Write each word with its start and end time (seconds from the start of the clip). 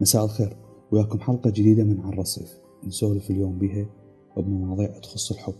مساء 0.00 0.24
الخير. 0.24 0.56
وياكم 0.90 1.20
حلقة 1.20 1.50
جديدة 1.50 1.84
من 1.84 2.00
على 2.00 2.12
الرصيف 2.12 2.48
نسولف 2.86 3.30
اليوم 3.30 3.58
بيها 3.58 3.86
بمواضيع 4.36 4.98
تخص 4.98 5.32
الحب. 5.32 5.54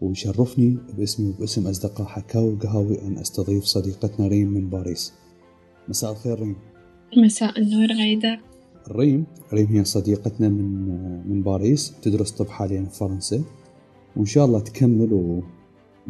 ويشرفني 0.00 0.78
باسمي 0.98 1.28
وباسم 1.28 1.66
أصدقاء 1.66 2.06
حكاوي 2.06 2.54
وقهاوي 2.54 3.02
أن 3.02 3.18
أستضيف 3.18 3.64
صديقتنا 3.64 4.28
ريم 4.28 4.48
من 4.48 4.70
باريس. 4.70 5.12
مساء 5.88 6.12
الخير 6.12 6.40
ريم. 6.40 6.56
مساء 7.16 7.58
النور 7.58 7.86
غيدة 7.86 8.40
ريم 8.88 9.26
ريم 9.52 9.66
هي 9.66 9.84
صديقتنا 9.84 10.48
من 10.48 11.28
من 11.30 11.42
باريس 11.42 11.94
تدرس 12.02 12.30
طب 12.30 12.48
حاليا 12.48 12.84
في 12.84 12.98
فرنسا. 12.98 13.42
وإن 14.16 14.26
شاء 14.26 14.44
الله 14.44 14.60
تكمل 14.60 15.12
وما 15.12 15.42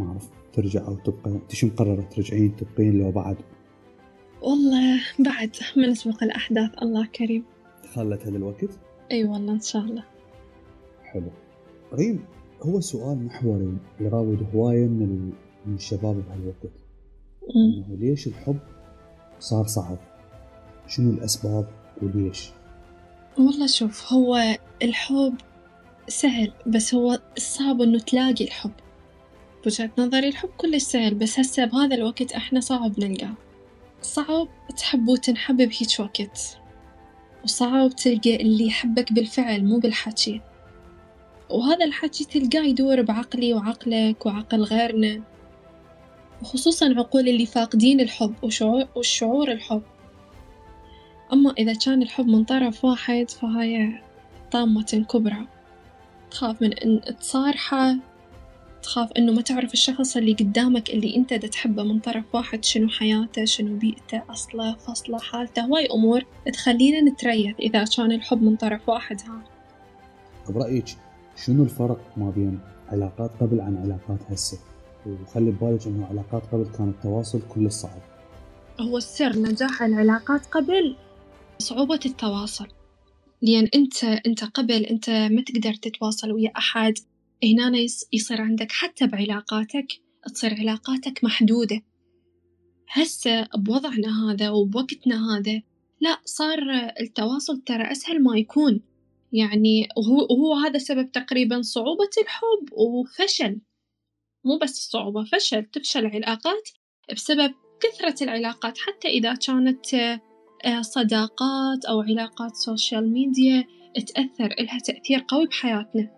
أعرف 0.09 0.29
ترجع 0.52 0.87
أو 0.87 0.95
تبقى 0.95 1.38
تش 1.48 1.65
مقررة 1.65 2.09
ترجعين 2.16 2.57
تبقين 2.57 2.98
لو 2.98 3.10
بعد؟ 3.10 3.37
والله 4.43 5.01
بعد 5.19 5.51
ما 5.77 5.87
نسبق 5.87 6.23
الأحداث. 6.23 6.71
الله 6.83 7.07
كريم. 7.07 7.45
خلت 7.95 8.23
هذا 8.23 8.37
الوقت؟ 8.37 8.71
أي 9.13 9.24
والله 9.24 9.52
إن 9.52 9.60
شاء 9.60 9.83
الله. 9.83 10.05
حلو. 11.05 11.30
ريم 11.93 12.24
هو 12.63 12.80
سؤال 12.80 13.24
محوري 13.24 13.79
يراود 14.01 14.47
هواية 14.55 14.87
من 14.87 15.02
ال- 15.02 15.33
من 15.66 15.74
الشباب 15.74 16.15
بهالوقت. 16.29 16.73
إنه 17.57 17.97
ليش 17.97 18.27
الحب 18.27 18.59
صار 19.38 19.66
صعب؟ 19.66 19.99
شنو 20.88 21.10
الأسباب 21.10 21.69
وليش؟ 22.02 22.51
والله 23.38 23.66
شوف 23.66 24.13
هو 24.13 24.59
الحب 24.82 25.35
سهل 26.09 26.53
بس 26.66 26.95
هو 26.95 27.19
الصعب 27.37 27.82
إنه 27.82 27.99
تلاقي 27.99 28.45
الحب. 28.45 28.71
بوجهة 29.65 29.91
نظري 29.99 30.29
الحب 30.29 30.49
كلش 30.57 30.82
سهل 30.82 31.15
بس 31.15 31.41
هسه 31.41 31.65
بهذا 31.65 31.95
الوقت 31.95 32.32
إحنا 32.32 32.60
صعب 32.60 33.01
نلقاه. 33.01 33.35
صعب 34.03 34.49
تحب 34.77 35.09
وتنحب 35.09 35.57
بهيج 35.57 36.01
وقت. 36.01 36.59
وصعب 37.47 37.91
تلقى 37.91 38.37
اللي 38.37 38.66
يحبك 38.66 39.13
بالفعل 39.13 39.65
مو 39.65 39.79
بالحكي. 39.79 40.41
وهذا 41.51 41.85
الحكي 41.85 42.25
تلقاه 42.25 42.65
يدور 42.65 43.03
بعقلي 43.03 43.55
وعقلك 43.55 44.27
وعقل 44.27 44.63
غيرنا. 44.63 45.23
وخصوصا 46.43 46.95
عقول 46.97 47.29
اللي 47.29 47.47
فاقدين 47.47 48.01
الحب 48.01 48.35
وشعور 48.43 48.87
والشعور 48.95 49.53
الحب. 49.53 49.83
أما 51.33 51.55
إذا 51.59 51.73
كان 51.75 52.03
الحب 52.03 52.27
من 52.27 52.45
طرف 52.45 52.85
واحد 52.85 53.30
فهاي 53.30 54.03
طامة 54.53 55.07
كبرى. 55.10 55.47
تخاف 56.31 56.63
من 56.63 56.73
إن 56.73 57.16
تصارحه 57.21 57.97
تخاف 58.87 59.12
إنه 59.12 59.32
ما 59.32 59.42
تعرف 59.42 59.73
الشخص 59.73 60.16
اللي 60.16 60.32
قدامك 60.32 60.90
اللي 60.90 61.16
أنت 61.16 61.34
دا 61.34 61.48
تحبه 61.48 61.82
من 61.82 62.01
طرف 62.01 62.24
واحد 62.34 62.65
شنو 62.65 62.88
حياته 62.88 63.45
شنو 63.45 63.76
بيئته 63.76 64.22
أصله 64.31 64.76
فصله 64.76 65.19
حالته 65.19 65.62
هواي 65.62 65.87
أمور 65.94 66.22
تخلينا 66.53 67.00
نتريث 67.00 67.56
إذا 67.60 67.84
كان 67.97 68.12
الحب 68.12 68.42
من 68.42 68.56
طرف 68.56 68.88
واحد. 68.88 69.20
ها. 69.20 69.42
برأيك 70.48 70.84
شنو 71.47 71.62
الفرق 71.62 72.00
ما 72.16 72.30
بين 72.30 72.58
علاقات 72.88 73.30
قبل 73.41 73.60
عن 73.60 73.76
علاقات 73.76 74.19
هسه؟ 74.30 74.58
وخلي 75.06 75.50
ببالك 75.50 75.86
إنه 75.86 76.06
علاقات 76.06 76.42
قبل 76.52 76.66
كان 76.78 76.88
التواصل 76.88 77.41
كل 77.54 77.72
صعب. 77.72 78.00
هو 78.80 78.96
السر 78.96 79.38
نجاح 79.38 79.82
العلاقات 79.82 80.46
قبل 80.46 80.96
صعوبة 81.58 82.00
التواصل. 82.06 82.66
لأن 83.42 83.69
أنت 83.75 84.04
أنت 84.04 84.44
قبل 84.44 84.84
أنت 84.84 85.10
ما 85.10 85.42
تقدر 85.42 85.75
تتواصل 85.75 86.32
ويا 86.32 86.52
أحد. 86.58 86.94
هنا 87.44 87.78
يص- 87.78 88.08
يصير 88.12 88.41
عندك 88.41 88.72
حتى 88.72 89.06
بعلاقاتك 89.06 89.86
تصير 90.34 90.54
علاقاتك 90.54 91.24
محدودة. 91.24 91.82
هسه 92.88 93.48
بوضعنا 93.56 94.30
هذا 94.30 94.50
وبوقتنا 94.50 95.36
هذا 95.36 95.62
لا 96.00 96.20
صار 96.25 96.58
التواصل 97.00 97.60
ترى 97.60 97.92
أسهل 97.92 98.22
ما 98.22 98.38
يكون. 98.38 98.80
يعني 99.32 99.88
وهو, 99.96 100.16
وهو 100.16 100.54
هذا 100.54 100.78
سبب 100.78 101.12
تقريبا 101.12 101.62
صعوبة 101.62 102.10
الحب 102.22 102.72
وفشل. 102.72 103.60
مو 104.44 104.58
بس 104.58 104.78
الصعوبة 104.78 105.25
فشل 105.25 105.64
تفشل 105.64 106.06
علاقات 106.06 106.69
بسبب 107.14 107.54
كثرة 107.80 108.25
العلاقات. 108.25 108.78
حتى 108.78 109.08
إذا 109.08 109.34
كانت 109.34 109.94
آه، 110.64 110.82
صداقات 110.82 111.84
أو 111.88 112.00
علاقات 112.00 112.56
social 112.56 113.12
media 113.12 113.64
تأثر 114.06 114.54
إلها 114.60 114.78
تأثير 114.78 115.25
قوي 115.28 115.46
بحياتنا. 115.46 116.16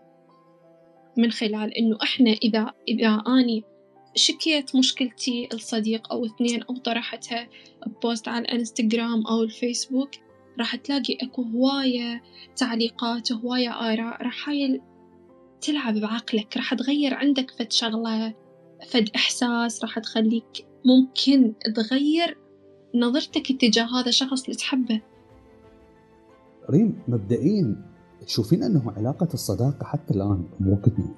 من 1.19 1.31
خلال 1.31 1.79
إنه 1.79 1.99
إحنا 2.03 2.31
إذا 2.31 2.73
إذا 2.89 3.23
أني 3.29 3.65
شكيت 4.15 4.77
مشكلتي 4.77 5.49
لصديق 5.55 6.13
أو 6.13 6.25
اثنين 6.25 6.63
أو 6.63 6.77
طرحتها 6.77 7.49
ب 7.87 7.95
post 7.95 8.29
على 8.29 8.45
الإنستغرام 8.45 9.27
أو 9.27 9.43
الفيسبوك 9.43 10.11
راح 10.59 10.77
تلاقي 10.77 11.19
أكو 11.23 11.43
هواية 11.43 12.23
تعليقات 12.57 13.33
هواية 13.33 13.71
آراء 13.71 14.23
راح 14.23 14.51
تلعب 15.61 15.95
بعقلك 15.95 16.57
راح 16.57 16.75
تغير 16.75 17.15
عندك 17.15 17.51
فد 17.51 17.73
شغلة 17.73 18.35
فد 18.89 19.09
إحساس 19.17 19.83
راح 19.83 19.99
تخليك 19.99 20.67
ممكن 20.85 21.55
تغير 21.75 22.39
نظرتك 22.95 23.51
اتجاه 23.51 24.01
هذا 24.01 24.09
الشخص 24.09 24.43
اللي 24.45 24.57
تحبه. 24.57 25.01
ريم 26.71 27.03
مبدئيا 27.09 27.88
تشوفين 28.29 28.63
أنه 28.63 28.93
علاقة 28.97 29.29
الصداقة 29.35 29.85
حتى 29.85 30.15
الآن 30.15 30.45
بوقتنا 30.61 31.15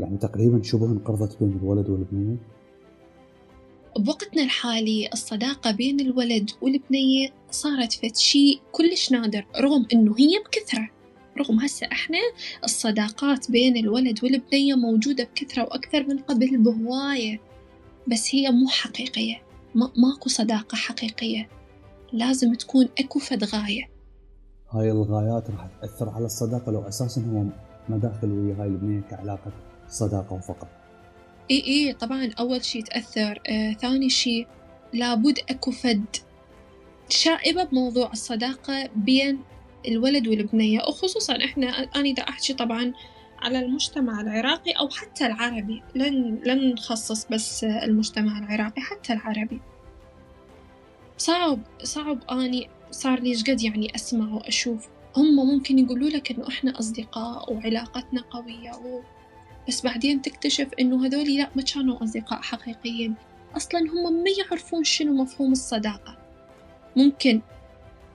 يعني 0.00 0.18
تقريبا 0.18 0.62
شبه 0.62 0.86
انقرضت 0.86 1.38
بين 1.40 1.58
الولد 1.62 1.88
والبنية؟ 1.90 2.36
بوقتنا 3.98 4.42
الحالي 4.42 5.08
الصداقة 5.12 5.70
بين 5.70 6.00
الولد 6.00 6.50
والبنية 6.62 7.28
صارت 7.50 7.92
فد 7.92 8.16
شيء 8.16 8.60
كلش 8.72 9.12
نادر 9.12 9.46
رغم 9.60 9.86
إنه 9.92 10.14
هي 10.18 10.38
بكثرة. 10.44 10.90
رغم 11.38 11.60
هسه 11.60 11.86
إحنا 11.92 12.18
الصداقات 12.64 13.50
بين 13.50 13.76
الولد 13.76 14.24
والبنية 14.24 14.74
موجودة 14.74 15.24
بكثرة 15.24 15.62
وأكثر 15.62 16.06
من 16.06 16.18
قبل 16.18 16.58
بهواية. 16.58 17.40
بس 18.06 18.34
هي 18.34 18.50
مو 18.50 18.68
حقيقية. 18.68 19.42
ما 19.74 19.92
ماكو 19.96 20.28
صداقة 20.28 20.76
حقيقية. 20.76 21.48
لازم 22.12 22.54
تكون 22.54 22.88
أكو 22.98 23.18
فد 23.18 23.44
غاية. 23.44 23.97
هاي 24.70 24.90
الغايات 24.90 25.50
راح 25.50 25.66
تأثر 25.80 26.08
على 26.08 26.26
الصداقة 26.26 26.72
لو 26.72 26.88
أساسا 26.88 27.20
هو 27.20 27.44
ما 27.88 27.98
داخل 27.98 28.32
ويا 28.32 28.54
هاي 28.62 28.66
البنية 28.66 29.00
كعلاقة 29.00 29.52
صداقة 29.88 30.34
وفقط 30.34 30.68
إي 31.50 31.64
إي 31.66 31.92
طبعا 31.92 32.30
أول 32.40 32.64
شي 32.64 32.82
تأثر. 32.82 33.40
آه، 33.48 33.72
ثاني 33.72 34.10
شي 34.10 34.46
لابد 34.92 35.38
أكو 35.50 35.70
فد 35.70 36.04
شائبة 37.08 37.64
بموضوع 37.64 38.12
الصداقة 38.12 38.88
بين 38.96 39.38
الولد 39.88 40.28
والبنية 40.28 40.80
وخصوصا 40.88 41.44
إحنا 41.44 41.66
أنا 41.66 42.14
دا 42.14 42.22
أحكي 42.22 42.54
طبعا 42.54 42.92
على 43.38 43.58
المجتمع 43.58 44.20
العراقي 44.20 44.72
أو 44.72 44.88
حتى 44.88 45.26
العربي 45.26 45.82
لن 45.94 46.40
لن 46.44 46.72
نخصص 46.72 47.26
بس 47.30 47.64
المجتمع 47.64 48.38
العراقي 48.38 48.82
حتى 48.82 49.12
العربي. 49.12 49.60
صعب 51.18 51.58
صعب. 51.82 52.18
أني 52.30 52.68
صار 52.90 53.20
لي 53.20 53.34
قد 53.34 53.62
يعني 53.62 53.94
اسمع 53.94 54.34
وأشوف. 54.34 54.88
هم 55.16 55.36
ممكن 55.36 55.78
يقولوا 55.78 56.08
لك 56.08 56.30
إنه 56.30 56.48
إحنا 56.48 56.78
أصدقاء 56.78 57.52
وعلاقتنا 57.52 58.20
قوية 58.20 58.70
و... 58.70 59.00
بس 59.68 59.82
بعدين 59.82 60.22
تكتشف 60.22 60.68
إنه 60.80 61.06
هذولي 61.06 61.38
لا 61.38 61.50
ما 61.56 61.62
كانوا 61.62 62.04
أصدقاء 62.04 62.42
حقيقيين. 62.42 63.14
أصلا 63.56 63.80
هم 63.80 64.12
ما 64.12 64.30
يعرفون 64.38 64.84
شنو 64.84 65.12
مفهوم 65.12 65.52
الصداقة. 65.52 66.18
ممكن 66.96 67.40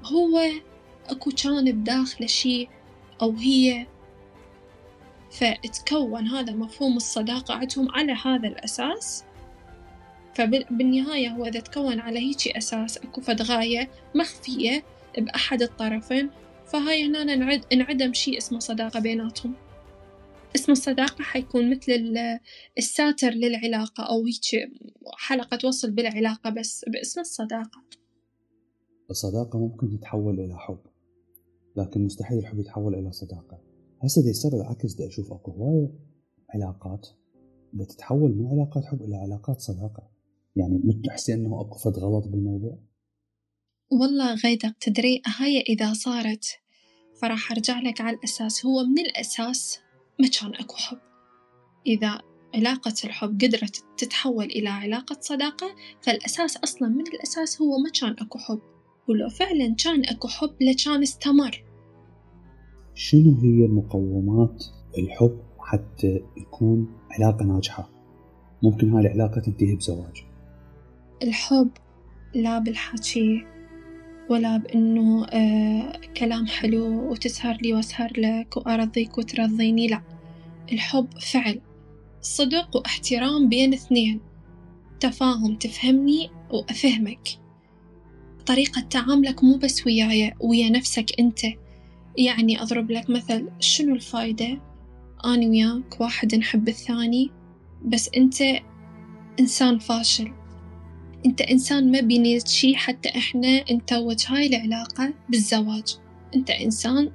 هو 0.04 0.40
أكو 1.10 1.32
كان 1.32 1.72
بداخله 1.72 2.28
شي 2.28 2.68
أو 3.22 3.32
هي 3.32 3.88
فتكون 5.32 6.28
هذا 6.28 6.54
مفهوم 6.54 6.96
الصداقة 6.98 7.54
عندهم 7.54 7.92
على 7.92 8.12
هذا 8.12 8.48
الأساس. 8.48 9.24
فبالنهاية 10.36 11.30
هو 11.30 11.46
إذا 11.46 11.60
تكون 11.60 12.00
على 12.00 12.20
هيجي 12.20 12.58
أساس 12.58 12.98
أكو 12.98 13.22
فد 13.22 13.42
غاية 13.42 13.90
مخفية 14.16 14.84
بأحد 15.18 15.62
الطرفين 15.62 16.30
فهاي 16.66 17.06
هنا 17.08 17.36
نعد 17.36 17.66
انعدم 17.74 18.14
شي 18.14 18.38
اسمه 18.38 18.60
صداقة 18.60 19.00
بيناتهم. 19.00 19.54
اسم 20.56 20.72
الصداقة 20.72 21.24
حيكون 21.24 21.70
مثل 21.72 21.92
ال- 21.92 22.40
الساتر 22.78 23.30
للعلاقة 23.30 24.04
أو 24.04 24.26
هيك 24.26 24.72
حلقة 25.18 25.68
وصل 25.68 25.92
بالعلاقة 25.92 26.50
بس 26.50 26.86
باسم 26.88 27.22
الصداقة. 27.22 27.84
الصداقة 29.10 29.60
ممكن 29.60 29.90
تتحول 30.00 30.40
إلى 30.40 30.58
حب 30.58 30.80
لكن 31.76 32.06
مستحيل 32.06 32.38
الحب 32.38 32.60
يتحول 32.60 32.96
إلى 32.96 33.12
صداقة. 33.12 33.60
هسه 34.04 34.22
دي 34.22 34.30
يصير 34.30 34.54
العكس 34.54 34.94
دي 34.94 35.08
أشوف 35.08 35.34
أكو 35.34 35.52
هواية 35.52 35.90
علاقات 36.50 37.08
بدها 37.74 37.86
تتحول 37.86 38.36
من 38.36 38.48
علاقات 38.48 38.86
حب 38.86 39.02
إلى 39.02 39.16
علاقات 39.16 39.60
صداقة. 39.60 40.13
يعني 40.56 40.82
مش 40.84 40.96
تحسي 41.06 41.34
أنه 41.34 41.62
أكو 41.62 41.78
فد 41.78 42.00
غلط 42.00 42.28
بالموضوع؟ 42.28 42.78
والله 43.92 44.34
غيدق 44.34 44.74
تدري 44.80 45.22
هاي 45.26 45.62
إذا 45.62 45.94
صارت 45.94 46.46
فراح 47.22 47.52
أرجع 47.52 47.80
لك 47.80 48.02
على 48.02 48.18
الأساس. 48.18 48.66
هو 48.66 48.84
من 48.84 49.00
الأساس 49.00 49.80
ما 50.20 50.28
كان 50.28 50.54
أكو 50.54 50.76
حب. 50.76 50.98
إذا 51.88 52.22
علاقة 52.56 52.94
الحب 53.04 53.42
قدرت 53.42 53.84
تتحول 53.98 54.46
إلى 54.46 54.70
علاقة 54.70 55.18
صداقة 55.22 55.76
فالأساس 56.02 56.58
أصلا 56.58 56.88
من 56.88 57.08
الأساس 57.08 57.62
هو 57.62 57.78
ما 57.78 57.90
كان 58.02 58.16
أكو 58.26 58.40
حب. 58.40 58.60
ولو 59.10 59.30
فعلا 59.30 59.76
كان 59.84 60.06
أكو 60.06 60.28
حب 60.28 60.56
لكان 60.62 61.02
استمر. 61.02 61.64
شنو 62.94 63.38
هي 63.42 63.68
مقومات 63.68 64.64
الحب 64.98 65.40
حتى 65.60 66.22
يكون 66.38 67.00
علاقة 67.12 67.46
ناجحة؟ 67.46 67.90
ممكن 68.64 68.94
هاي 68.94 69.02
العلاقة 69.02 69.42
تنتهي 69.42 69.76
بزواج. 69.76 70.33
الحب 71.24 71.70
لا 72.36 72.60
بالحكي 72.60 73.46
ولا 74.30 74.58
بإنه 74.58 75.26
آه 75.26 76.02
كلام 76.18 76.48
حلو 76.48 77.12
وتسهر 77.12 77.58
لي 77.62 77.74
وأسهر 77.74 78.12
لك 78.18 78.58
وأرضيك 78.58 79.18
وترضيني 79.18 79.88
لا. 79.88 80.02
الحب 80.72 81.08
فعل 81.20 81.62
صدق 82.22 82.76
واحترام 82.76 83.50
بين 83.50 83.74
اثنين 83.74 84.20
تفاهم 85.00 85.56
تفهمني 85.56 86.30
وأفهمك. 86.50 87.30
طريقة 88.46 88.82
تعاملك 88.82 89.44
مو 89.44 89.58
بس 89.58 89.86
وياي 89.86 90.34
ويا 90.40 90.70
نفسك 90.70 91.20
أنت. 91.20 91.40
يعني 92.18 92.62
أضرب 92.62 92.92
لك 92.92 93.10
مثل 93.10 93.50
شنو 93.60 93.96
الفايدة؟ 93.96 94.62
أنا 95.26 95.48
وياك 95.48 96.02
واحد 96.02 96.36
نحب 96.36 96.68
الثاني 96.68 97.32
بس 97.86 98.10
أنت 98.18 98.36
إنسان 99.40 99.80
فاشل. 99.80 100.43
أنت 101.26 101.42
إنسان 101.42 101.92
ما 101.92 102.00
بنيت 102.00 102.48
شي 102.48 102.76
حتى 102.76 103.10
إحنا 103.10 103.74
نتوج 103.74 104.24
هاي 104.28 104.48
العلاقة 104.48 105.14
بالزواج. 105.30 105.98
أنت 106.36 106.50
إنسان 106.50 107.12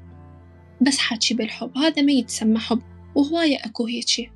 بس 0.81 0.99
حكي 0.99 1.35
بالحب. 1.35 1.79
هذا 1.79 2.03
ما 2.03 2.13
يتسمى 2.13 2.59
حب. 2.59 2.83
وهواية 3.15 3.57
أكو 3.57 3.87
هيجي 3.87 4.31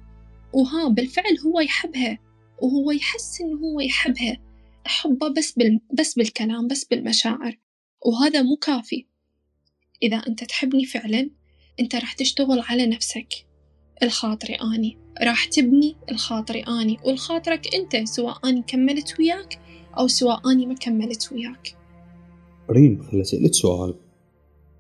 وها 0.52 0.88
بالفعل 0.88 1.38
هو 1.46 1.60
يحبها. 1.60 2.18
وهو 2.62 2.90
يحس 2.90 3.40
إنه 3.40 3.56
هو 3.56 3.80
يحبها. 3.80 4.36
حبه 4.86 5.28
بس 5.28 5.52
بال... 5.52 5.80
بس 5.98 6.14
بالكلام 6.14 6.68
بس 6.68 6.84
بالمشاعر. 6.84 7.58
وهذا 8.06 8.42
مو 8.42 8.56
كافي. 8.56 9.06
إذا 10.02 10.16
أنت 10.16 10.44
تحبني 10.44 10.84
فعلا 10.84 11.30
أنت 11.80 11.94
راح 11.94 12.12
تشتغل 12.12 12.60
على 12.60 12.86
نفسك. 12.86 13.46
الخاطري 14.02 14.54
أني. 14.54 14.98
راح 15.22 15.44
تبني 15.44 15.96
الخاطري 16.10 16.60
أني. 16.60 16.98
والخاطرك 17.04 17.74
أنت 17.74 18.08
سواء 18.08 18.48
أني 18.48 18.62
كملت 18.66 19.20
وياك 19.20 19.61
أو 19.98 20.06
سواء 20.06 20.52
أني 20.52 20.66
ما 20.66 20.74
كملت 20.74 21.32
وياك. 21.32 21.76
ريم 22.70 23.02
خلي 23.02 23.20
أسألك 23.20 23.54
سؤال. 23.54 23.94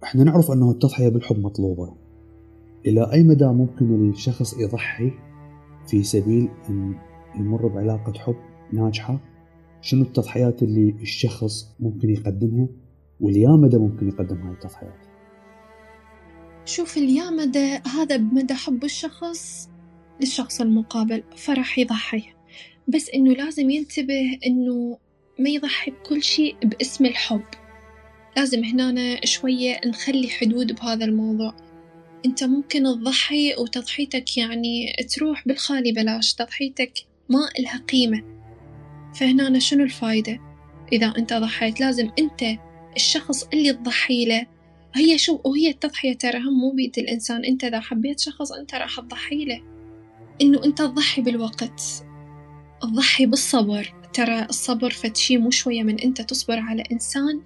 إحنا 0.04 0.24
نعرف 0.24 0.50
أنه 0.50 0.70
التضحية 0.70 1.08
بالحب 1.08 1.38
مطلوبة. 1.38 1.94
إلى 2.86 3.12
أي 3.12 3.22
مدى 3.22 3.46
ممكن 3.46 4.10
الشخص 4.10 4.58
يضحي 4.58 5.12
في 5.86 6.02
سبيل 6.02 6.48
أن 6.68 6.94
يمر 7.36 7.68
بعلاقة 7.68 8.12
حب 8.18 8.36
ناجحة؟ 8.72 9.20
شنو 9.80 10.02
التضحيات 10.02 10.62
اللي 10.62 10.94
الشخص 11.02 11.68
ممكن 11.80 12.10
يقدمها؟ 12.10 12.68
واليا 13.20 13.50
مدى 13.50 13.78
ممكن 13.78 14.08
يقدم 14.08 14.36
هاي 14.36 14.52
التضحيات؟ 14.52 15.06
شوف 16.64 16.96
اليا 16.96 17.30
مدى 17.30 17.78
هذا 17.94 18.16
بمدى 18.16 18.54
حب 18.54 18.84
الشخص 18.84 19.70
للشخص 20.20 20.60
المقابل 20.60 21.22
فراح 21.36 21.78
يضحي. 21.78 22.22
بس 22.88 23.10
إنه 23.14 23.32
لازم 23.32 23.70
ينتبه 23.70 24.38
إنه 24.46 24.98
ما 25.38 25.48
يضحي 25.48 25.90
بكل 25.90 26.22
شيء 26.22 26.56
باسم 26.64 27.06
الحب. 27.06 27.44
لازم 28.36 28.64
هنا 28.64 29.26
شوية 29.26 29.80
نخلي 29.86 30.28
حدود 30.30 30.72
بهذا 30.72 31.04
الموضوع. 31.04 31.54
أنت 32.26 32.44
ممكن 32.44 32.82
تضحي 32.82 33.54
وتضحيتك 33.58 34.38
يعني 34.38 34.96
تروح 35.16 35.48
بالخالي 35.48 35.92
بلاش 35.92 36.34
تضحيتك 36.34 36.92
ما 37.28 37.48
إلها 37.58 37.78
قيمة. 37.78 38.22
فهنا 39.14 39.58
شنو 39.58 39.84
الفايدة؟ 39.84 40.40
إذا 40.92 41.14
أنت 41.18 41.32
ضحيت 41.32 41.80
لازم 41.80 42.10
أنت 42.18 42.44
الشخص 42.96 43.44
اللي 43.44 43.72
تضحي 43.72 44.24
له. 44.24 44.46
هي 44.94 45.18
شو؟ 45.18 45.40
وهي 45.44 45.70
التضحية 45.70 46.12
ترى 46.12 46.38
هم 46.38 46.60
مو 46.60 46.70
بيد 46.70 46.98
الإنسان. 46.98 47.44
أنت 47.44 47.64
إذا 47.64 47.80
حبيت 47.80 48.20
شخص 48.20 48.52
أنت 48.52 48.74
راح 48.74 49.00
تضحي 49.00 49.44
له. 49.44 49.60
إنه 50.40 50.64
أنت 50.64 50.78
تضحي 50.78 51.22
بالوقت 51.22 52.04
تضحي 52.82 53.26
بالصبر. 53.26 54.01
ترى 54.12 54.42
الصبر 54.44 54.90
فتشي 54.90 55.36
مو 55.36 55.50
شوية 55.50 55.82
من 55.82 56.00
أنت 56.00 56.20
تصبر 56.20 56.58
على 56.58 56.82
إنسان 56.92 57.42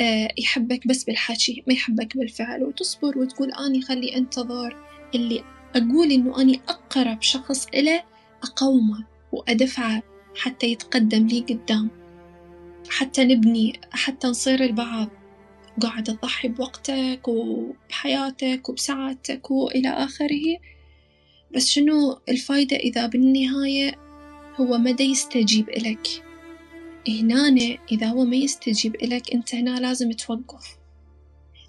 آه، 0.00 0.28
يحبك 0.38 0.86
بس 0.86 1.04
بالحكي 1.04 1.64
ما 1.66 1.74
يحبك 1.74 2.16
بالفعل. 2.16 2.62
وتصبر 2.62 3.18
وتقول 3.18 3.52
أني 3.52 3.82
خلي 3.82 4.16
أنتظر 4.16 4.76
اللي 5.14 5.44
أقول 5.76 6.12
إنه 6.12 6.40
أني 6.40 6.60
أقرب 6.68 7.22
شخص 7.22 7.66
إله 7.74 8.02
أقومه 8.42 9.04
وأدفعه 9.32 10.02
حتى 10.36 10.66
يتقدم 10.66 11.26
لي 11.26 11.40
قدام 11.40 11.90
حتى 12.90 13.24
نبني 13.24 13.80
حتى 13.90 14.26
نصير 14.26 14.64
البعض. 14.64 15.08
قاعد 15.80 16.04
تضحي 16.04 16.48
بوقتك 16.48 17.28
وبحياتك 17.28 18.68
وبسعادتك 18.68 19.50
وإلى 19.50 19.88
آخره. 19.88 20.58
بس 21.54 21.66
شنو 21.66 22.18
الفايدة 22.28 22.76
إذا 22.76 23.06
بالنهاية 23.06 24.05
هو 24.60 24.78
مدى 24.78 25.04
يستجيب 25.04 25.68
إلك 25.68 26.22
هنا 27.08 27.78
إذا 27.92 28.06
هو 28.06 28.24
ما 28.24 28.36
يستجيب 28.36 28.94
إلك 28.94 29.34
أنت 29.34 29.54
هنا 29.54 29.80
لازم 29.80 30.12
توقف. 30.12 30.78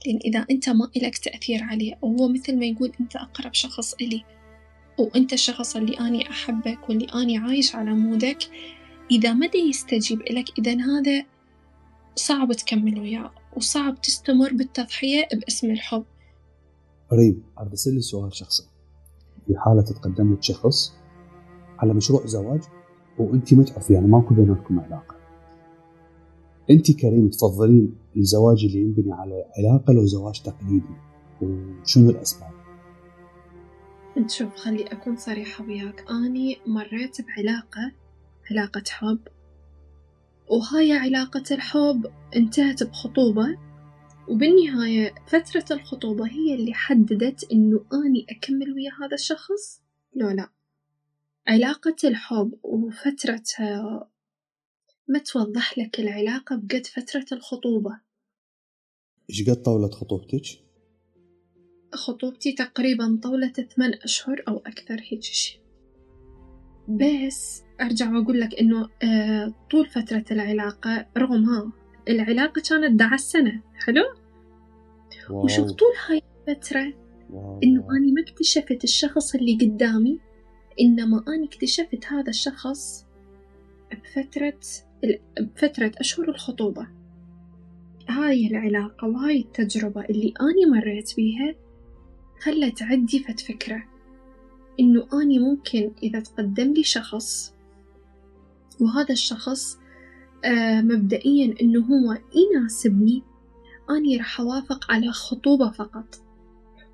لأن 0.05 0.19
إذا 0.25 0.45
أنت 0.51 0.69
ما 0.69 0.89
إلك 0.97 1.17
تأثير 1.17 1.63
عليه 1.63 1.97
وهو 2.01 2.27
مثل 2.27 2.59
ما 2.59 2.65
يقول 2.65 2.91
أنت 3.01 3.15
أقرب 3.15 3.53
شخص 3.53 3.93
إلي 3.93 4.23
وأنت 4.97 5.33
الشخص 5.33 5.75
اللي 5.75 5.99
أني 5.99 6.29
أحبك 6.29 6.89
واللي 6.89 7.05
أني 7.05 7.37
عايش 7.37 7.75
على 7.75 7.91
مودك 7.91 8.37
إذا 9.11 9.33
ما 9.33 9.49
يستجيب 9.55 10.21
إلك 10.21 10.59
إذا 10.59 10.71
هذا 10.71 11.25
صعب 12.15 12.53
تكمل 12.53 12.99
وياه 12.99 13.31
وصعب 13.57 14.01
تستمر 14.01 14.53
بالتضحية 14.53 15.27
باسم 15.33 15.71
الحب. 15.71 16.05
ريم 17.13 17.43
أريد 17.59 17.73
أسألك 17.73 17.99
سؤال 17.99 18.35
شخصي. 18.35 18.63
في 19.47 19.53
حالة 19.57 19.81
تتقدم 19.81 20.33
لك 20.33 20.43
شخص 20.43 20.93
على 21.79 21.93
مشروع 21.93 22.25
زواج؟ 22.25 22.61
وأنت 23.19 23.53
ما 23.53 23.63
تعرفي 23.63 23.93
يعني 23.93 24.07
ماكو 24.07 24.35
بيناتكم 24.35 24.79
علاقة. 24.79 25.15
أنت 26.69 26.91
كريم 26.91 27.29
تفضلين 27.29 27.95
الزواج 28.17 28.65
اللي 28.65 28.79
ينبني 28.79 29.13
على 29.13 29.45
علاقة 29.57 29.93
لو 29.93 30.05
زواج 30.05 30.41
تقليدي 30.41 30.95
وشنو 31.41 32.09
الأسباب؟ 32.09 32.51
شوف 34.27 34.55
خلي 34.55 34.83
أكون 34.83 35.15
صريحة 35.15 35.65
وياك. 35.65 36.05
أني 36.11 36.57
مريت 36.67 37.17
بعلاقة 37.21 37.91
علاقة 38.51 38.83
حب 38.89 39.19
وهاي 40.49 40.91
علاقة 40.91 41.43
الحب 41.51 42.05
انتهت 42.35 42.83
بخطوبة 42.83 43.57
وبالنهاية 44.27 45.15
فترة 45.27 45.65
الخطوبة 45.71 46.27
هي 46.27 46.55
اللي 46.55 46.73
حددت 46.73 47.51
إنه 47.51 47.81
أني 47.93 48.25
أكمل 48.29 48.73
ويا 48.73 48.91
هذا 49.01 49.13
الشخص؟ 49.13 49.81
لو 50.15 50.29
لا. 50.29 50.49
علاقة 51.47 51.95
الحب 52.03 52.59
وفترتها 52.63 54.09
ما 55.07 55.19
توضح 55.19 55.77
لك 55.77 55.99
العلاقة 55.99 56.55
بقد 56.55 56.85
فترة 56.85 57.25
الخطوبة 57.31 57.99
إيش 59.29 59.49
قد 59.49 59.63
طولت 59.63 59.93
خطوبتك؟ 59.93 60.41
خطوبتي 61.93 62.51
تقريبا 62.51 63.19
طولت 63.23 63.61
ثمان 63.61 63.93
أشهر 63.93 64.43
أو 64.47 64.57
أكثر 64.57 65.01
هيك 65.11 65.23
شي 65.23 65.61
بس 66.87 67.63
أرجع 67.81 68.11
وأقول 68.11 68.39
لك 68.39 68.55
إنه 68.59 68.89
آه 69.03 69.53
طول 69.71 69.89
فترة 69.89 70.25
العلاقة 70.31 71.07
رغم 71.17 71.43
ها 71.43 71.71
العلاقة 72.09 72.61
كانت 72.69 72.99
دعا 72.99 73.15
السنة 73.15 73.61
حلو؟ 73.85 74.03
واو. 75.29 75.45
وشوف 75.45 75.71
طول 75.71 75.93
هاي 76.07 76.21
الفترة 76.47 76.93
واو. 77.29 77.59
إنه 77.63 77.81
أنا 77.81 78.11
ما 78.13 78.21
اكتشفت 78.27 78.83
الشخص 78.83 79.35
اللي 79.35 79.57
قدامي 79.61 80.26
إنما 80.81 81.23
أنا 81.27 81.45
اكتشفت 81.45 82.05
هذا 82.05 82.29
الشخص 82.29 83.05
بفترة 83.91 84.59
بفترة 85.39 85.91
أشهر 85.97 86.29
الخطوبة. 86.29 86.87
هاي 88.09 88.47
العلاقة 88.47 89.07
وهاي 89.07 89.41
التجربة 89.41 90.01
اللي 90.01 90.33
أني 90.41 90.79
مريت 90.79 91.15
بيها 91.15 91.55
خلت 92.41 92.83
عندي 92.83 93.19
فت 93.19 93.39
فكرة 93.39 93.83
إنه 94.79 95.07
أني 95.13 95.39
ممكن 95.39 95.91
إذا 96.03 96.19
تقدم 96.19 96.73
لي 96.73 96.83
شخص 96.83 97.53
وهذا 98.81 99.11
الشخص 99.11 99.79
آه 100.45 100.81
مبدئيا 100.81 101.55
إنه 101.61 101.79
هو 101.79 102.17
يناسبني 102.35 103.23
أني 103.89 104.17
راح 104.17 104.39
أوافق 104.39 104.91
على 104.91 105.11
خطوبة 105.11 105.71
فقط 105.71 106.21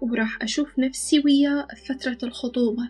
وراح 0.02 0.44
أشوف 0.44 0.80
نفسي 0.80 1.20
وياه 1.26 1.68
فترة 1.88 2.18
الخطوبة. 2.24 2.90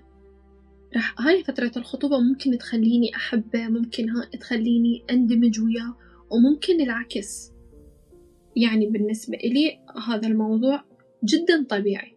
راح 0.95 1.21
هاي 1.21 1.43
فترة 1.43 1.71
الخطوبة 1.77 2.19
ممكن 2.19 2.57
تخليني 2.57 3.15
أحبه 3.15 3.67
ممكن 3.67 4.09
ها 4.09 4.29
تخليني 4.39 5.03
أندمج 5.11 5.59
وياه 5.59 5.95
وممكن 6.31 6.81
العكس. 6.81 7.51
يعني 8.55 8.89
بالنسبة 8.89 9.37
إلي 9.37 9.79
هذا 10.07 10.27
الموضوع 10.27 10.83
جدا 11.23 11.65
طبيعي. 11.69 12.13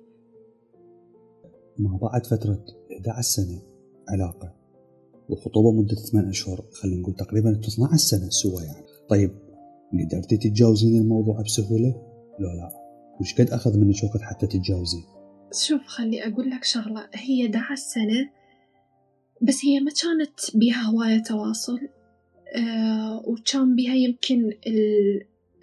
ما 1.79 1.99
بعد 2.03 2.27
فترة 2.27 2.65
11 2.99 3.21
سنة 3.23 3.63
علاقة 4.09 4.55
وخطوبة 5.29 5.73
مدة 5.73 5.95
8 5.95 6.31
أشهر 6.31 6.65
خلينا 6.73 7.01
نقول 7.01 7.15
تقريبا 7.15 7.51
12 7.51 7.97
سنة 7.97 8.29
سوا 8.29 8.63
يعني. 8.63 8.87
طيب 9.09 9.31
قدرتي 9.93 10.37
تتجاوزين 10.37 11.03
الموضوع 11.03 11.43
بسهولة؟ 11.43 11.95
لو 12.39 12.49
لا. 12.49 12.71
وش 13.21 13.35
قد 13.35 13.51
أخذ 13.51 13.79
منك 13.79 14.05
وقت 14.05 14.23
حتى 14.23 14.47
تتجاوزين؟ 14.47 15.05
شوف 15.53 15.81
خلي 15.87 16.27
أقول 16.27 16.51
لك 16.51 16.65
شغلة. 16.65 17.09
هي 17.15 17.47
دعا 17.47 17.73
السنة 17.73 18.36
بس 19.43 19.65
هي 19.65 19.81
ما 19.81 19.91
كانت 19.91 20.57
بيها 20.57 20.83
هواية 20.83 21.23
تواصل 21.23 21.81
آه 22.57 23.23
وكان 23.27 23.77
بيها 23.77 23.95
يمكن 23.95 24.53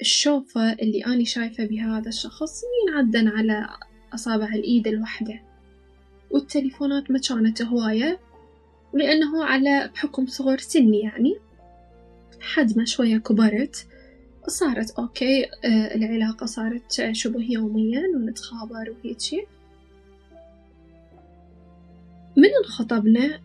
الشوفة 0.02 0.74
اللي 0.74 1.06
أنا 1.06 1.24
شايفة 1.24 1.66
بها 1.66 1.98
هذا 2.00 2.10
الشخص 2.10 2.62
ينعدن 2.88 3.28
على 3.28 3.70
أصابع 4.14 4.48
الإيد 4.48 4.88
الواحدة 4.88 5.42
والتليفونات 6.32 7.12
ما 7.12 7.20
كانت 7.20 7.62
هواية 7.62 8.20
لأنه 8.94 9.44
على 9.44 9.90
بحكم 9.94 10.28
صغر 10.28 10.58
سني 10.58 11.00
يعني 11.00 11.36
حد 12.42 12.78
ما 12.78 12.86
شوية 12.86 13.18
كبرت 13.18 13.88
صارت 14.48 14.92
أوكي 14.92 15.46
آه 15.46 15.96
العلاقة 15.96 16.46
صارت 16.46 17.10
شبه 17.12 17.42
يوميا 17.52 18.04
ونتخابر 18.16 18.90
وهيجي 18.90 19.46
من 22.38 22.50
انخطبنا 22.64 23.40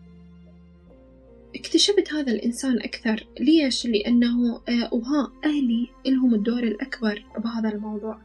اكتشفت 1.55 2.13
هذا 2.13 2.31
الإنسان 2.31 2.79
أكثر. 2.79 3.27
ليش؟ 3.39 3.85
لأنه 3.87 4.61
آه 4.69 4.89
وها 4.91 5.31
أهلي 5.45 5.87
إلهم 6.05 6.35
الدور 6.35 6.63
الأكبر 6.63 7.23
بهذا 7.37 7.69
الموضوع. 7.69 8.21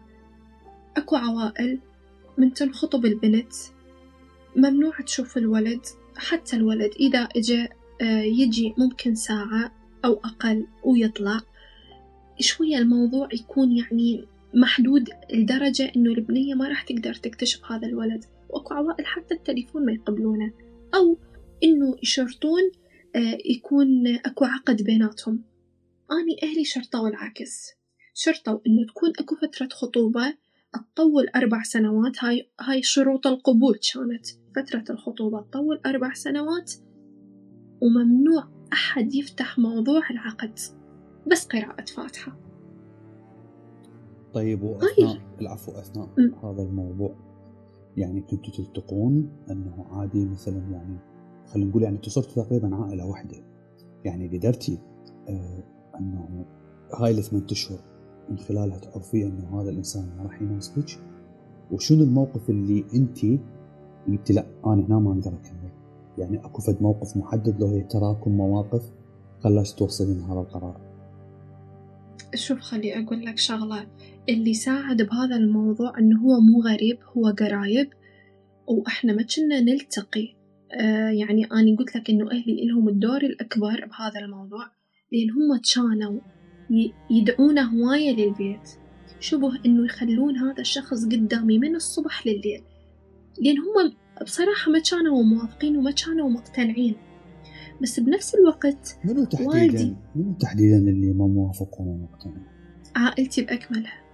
أكو 0.96 1.16
عوائل 1.16 1.78
من 2.38 2.52
تنخطب 2.52 3.06
البنت 3.06 3.52
ممنوع 4.56 5.00
تشوف 5.00 5.38
الولد 5.38 5.80
حتى 6.16 6.56
الولد 6.56 6.90
إذا 7.00 7.18
إجا 7.18 7.68
آه 8.02 8.22
يجي 8.22 8.74
ممكن 8.78 9.14
ساعة 9.14 9.72
أو 10.04 10.12
أقل 10.12 10.66
ويطلع. 10.84 11.40
شوية 12.40 12.78
الموضوع 12.78 13.28
يكون 13.32 13.76
يعني 13.76 14.24
محدود 14.54 15.08
لدرجة 15.32 15.92
إنه 15.96 16.12
البنية 16.12 16.54
ما 16.54 16.68
راح 16.68 16.82
تقدر 16.82 17.14
تكتشف 17.14 17.72
هذا 17.72 17.86
الولد. 17.86 18.24
وأكو 18.48 18.74
عوائل 18.74 19.06
حتى 19.06 19.34
التليفون 19.34 19.86
ما 19.86 19.92
يقبلونه. 19.92 20.52
أو 20.94 21.18
إنه 21.64 21.96
يشرطون 22.02 22.62
يكون 23.44 24.06
أكو 24.06 24.44
عقد 24.44 24.82
بيناتهم. 24.82 25.42
أني 26.12 26.50
أهلي 26.50 26.64
شرطوا 26.64 27.08
العكس 27.08 27.70
شرطوا 28.14 28.58
إنه 28.66 28.86
تكون 28.86 29.12
أكو 29.18 29.36
فترة 29.36 29.68
خطوبة 29.68 30.34
تطول 30.94 31.28
أربع 31.28 31.62
سنوات. 31.62 32.24
هاي 32.24 32.48
هاي 32.60 32.82
شروط 32.82 33.26
القبول 33.26 33.78
كانت. 33.92 34.26
فترة 34.56 34.84
الخطوبة 34.90 35.40
تطول 35.40 35.80
أربع 35.86 36.12
سنوات 36.14 36.72
وممنوع 37.80 38.48
أحد 38.72 39.14
يفتح 39.14 39.58
موضوع 39.58 40.10
العقد. 40.10 40.58
بس 41.30 41.46
قراءة 41.46 41.84
فاتحة. 41.84 42.38
طيب. 44.34 44.62
وأثناء 44.62 45.20
العفو 45.40 45.72
أثناء 45.72 46.08
م. 46.18 46.46
هذا 46.46 46.62
الموضوع 46.62 47.16
يعني 47.96 48.20
كنتوا 48.20 48.52
تلتقون 48.54 49.30
أنه 49.50 49.86
عادي 49.90 50.24
مثلا 50.24 50.58
يعني 50.58 51.13
خلينا 51.46 51.70
نقول 51.70 51.82
يعني 51.82 51.98
صرتوا 52.02 52.42
تقريبا 52.42 52.76
عائلة 52.76 53.06
واحدة. 53.06 53.36
يعني 54.04 54.38
قدرتي 54.38 54.78
آه 55.28 55.64
أنه 56.00 56.44
هاي 56.94 57.10
الثمان 57.10 57.44
أشهر 57.50 57.78
من 58.30 58.38
خلالها 58.38 58.78
تعرفي 58.78 59.26
أنه 59.26 59.60
هذا 59.60 59.70
الإنسان 59.70 60.16
ما 60.16 60.22
راح 60.22 60.42
يناسبك. 60.42 60.98
وشنو 61.70 62.04
الموقف 62.04 62.50
اللي 62.50 62.84
أنت 62.94 63.18
قلتي 64.08 64.32
لا 64.32 64.46
أنا 64.66 64.86
هنا 64.86 64.98
ما 64.98 65.12
أقدر 65.12 65.30
أكمل؟ 65.30 65.70
يعني 66.18 66.38
أكو 66.38 66.62
فد 66.62 66.82
موقف 66.82 67.16
محدد 67.16 67.60
لو 67.60 67.66
هي 67.66 67.80
تراكم 67.80 68.30
مواقف 68.30 68.82
خلاش 69.40 69.72
توصلين 69.72 70.20
هذا 70.20 70.40
القرار؟ 70.40 70.80
شوف 72.34 72.58
خلي 72.58 73.04
أقول 73.04 73.24
لك 73.24 73.38
شغلة. 73.38 73.86
اللي 74.28 74.54
ساعد 74.54 75.02
بهذا 75.02 75.36
الموضوع 75.36 75.98
إنه 75.98 76.20
هو 76.20 76.40
مو 76.40 76.62
غريب 76.62 76.98
هو 77.16 77.28
قرايب 77.28 77.88
وإحنا 78.66 79.12
ما 79.12 79.22
كنا 79.22 79.60
نلتقي. 79.60 80.34
يعني 81.20 81.44
أنا 81.44 81.76
قلت 81.78 81.96
لك 81.96 82.10
إنه 82.10 82.30
أهلي 82.30 82.62
إلهم 82.62 82.88
الدور 82.88 83.16
الأكبر 83.16 83.86
بهذا 83.86 84.20
الموضوع 84.24 84.70
لأن 85.12 85.30
هم 85.30 85.60
كانوا 85.74 86.20
يدعون 87.10 87.58
هواية 87.58 88.16
للبيت. 88.16 88.70
شبه 89.20 89.64
إنه 89.66 89.84
يخلون 89.84 90.36
هذا 90.36 90.60
الشخص 90.60 91.04
قدامي 91.04 91.58
من 91.58 91.74
الصبح 91.74 92.26
لليل. 92.26 92.62
لأن 93.42 93.56
هم 93.58 93.92
بصراحة 94.22 94.72
ما 94.72 94.78
كانوا 94.90 95.22
موافقين 95.22 95.76
وما 95.76 95.90
كانوا 95.90 96.30
مقتنعين. 96.30 96.94
بس 97.82 98.00
بنفس 98.00 98.34
الوقت 98.34 98.98
منو 99.04 99.24
تحديدا؟ 99.24 99.48
والدي 99.48 99.96
منو 100.16 100.32
تحديدا 100.32 100.76
اللي 100.76 101.12
ما 101.12 101.26
موافق 101.26 101.80
وما 101.80 102.02
مقتنع؟ 102.02 102.42
عائلتي 102.96 103.42
بأكملها. 103.42 104.04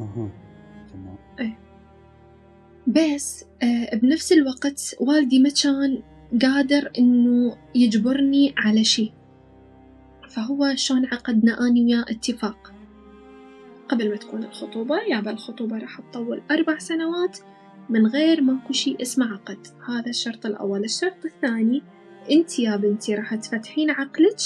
أها 0.00 0.30
تمام. 0.92 1.16
إيه. 1.40 1.58
بس 2.86 3.44
آه 3.62 3.96
بنفس 3.96 4.32
الوقت 4.32 4.96
والدي 5.00 5.38
ما 5.38 5.50
كان 5.62 6.02
قادر 6.42 6.90
إنه 6.98 7.56
يجبرني 7.74 8.54
على 8.56 8.84
شيء. 8.84 9.12
فهو 10.28 10.74
شلون 10.74 11.06
عقدنا 11.06 11.66
اني 11.66 11.84
وياه 11.84 12.04
اتفاق. 12.08 12.72
قبل 13.88 14.10
ما 14.10 14.16
تكون 14.16 14.44
الخطوبة 14.44 15.00
يابا 15.00 15.30
الخطوبة 15.30 15.78
راح 15.78 16.00
تطول 16.00 16.42
أربع 16.50 16.78
سنوات 16.78 17.38
من 17.90 18.06
غير 18.06 18.40
ماكو 18.40 18.72
شي 18.72 18.96
اسمه 19.02 19.32
عقد. 19.32 19.66
هذا 19.88 20.10
الشرط 20.10 20.46
الأول. 20.46 20.84
الشرط 20.84 21.24
الثاني 21.24 21.82
أنت 22.30 22.58
يا 22.58 22.76
بنتي 22.76 23.14
راح 23.14 23.34
تفتحين 23.34 23.90
عقلك 23.90 24.38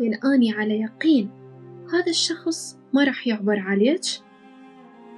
لأن 0.00 0.14
أني 0.34 0.52
على 0.52 0.80
يقين. 0.80 1.30
هذا 1.92 2.10
الشخص 2.10 2.78
ما 2.92 3.04
راح 3.04 3.26
يعبر 3.26 3.58
عليك. 3.58 4.00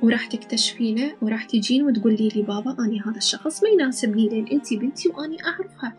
وراح 0.02 0.26
تكتشفينه 0.26 1.12
وراح 1.22 1.44
تجين 1.44 1.86
وتقولي 1.86 2.28
لي 2.28 2.42
بابا 2.42 2.76
أني 2.84 3.00
هذا 3.00 3.16
الشخص 3.16 3.62
ما 3.62 3.68
يناسبني 3.68 4.28
لأن 4.28 4.46
أنت 4.46 4.74
بنتي 4.74 5.08
وأني 5.08 5.36
أعرفها. 5.44 5.94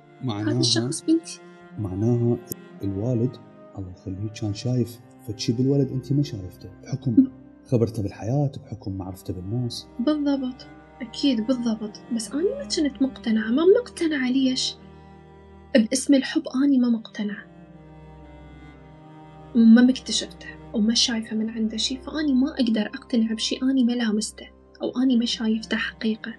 هذا 0.50 0.60
الشخص 0.60 1.02
بنتي. 1.02 1.40
معناها 1.80 2.38
الوالد 2.84 3.38
الله 3.78 3.92
يخليه 3.92 4.30
كان 4.42 4.54
شايف 4.54 5.00
فشي 5.28 5.54
بالولد 5.54 5.92
أنت 5.92 6.14
ما 6.14 6.24
شايفته 6.24 6.70
بحكم 6.84 7.28
خبرته 7.66 8.04
بالحياة 8.04 8.52
بحكم 8.66 8.98
معرفته 8.98 9.34
بالناس. 9.34 9.88
بالضبط 10.00 10.68
أكيد 11.02 11.48
بالضبط. 11.48 12.02
بس 12.16 12.32
أنا 12.32 12.44
ما 12.44 12.64
كنت 12.64 13.02
مقتنعة. 13.02 13.52
ما 13.52 13.64
مقتنعة 13.82 14.32
ليش؟ 14.32 14.76
باسم 15.76 16.14
الحب 16.14 16.44
أني 16.64 16.78
ما 16.78 16.90
مقتنعة. 16.90 17.46
ما 19.56 19.82
مكتشفته. 19.82 20.48
وما 20.74 20.94
شايفة 20.94 21.36
من 21.36 21.50
عنده 21.50 21.78
شي 21.78 21.98
فأني 21.98 22.34
ما 22.34 22.52
أقدر 22.52 22.86
أقتنع 22.86 23.34
بشي 23.34 23.60
أني 23.64 23.84
ما 23.84 23.92
لامسته 23.92 24.48
أو 24.82 25.02
أني 25.04 25.18
ما 25.18 25.26
شايفته 25.26 25.78
حقيقة. 25.78 26.34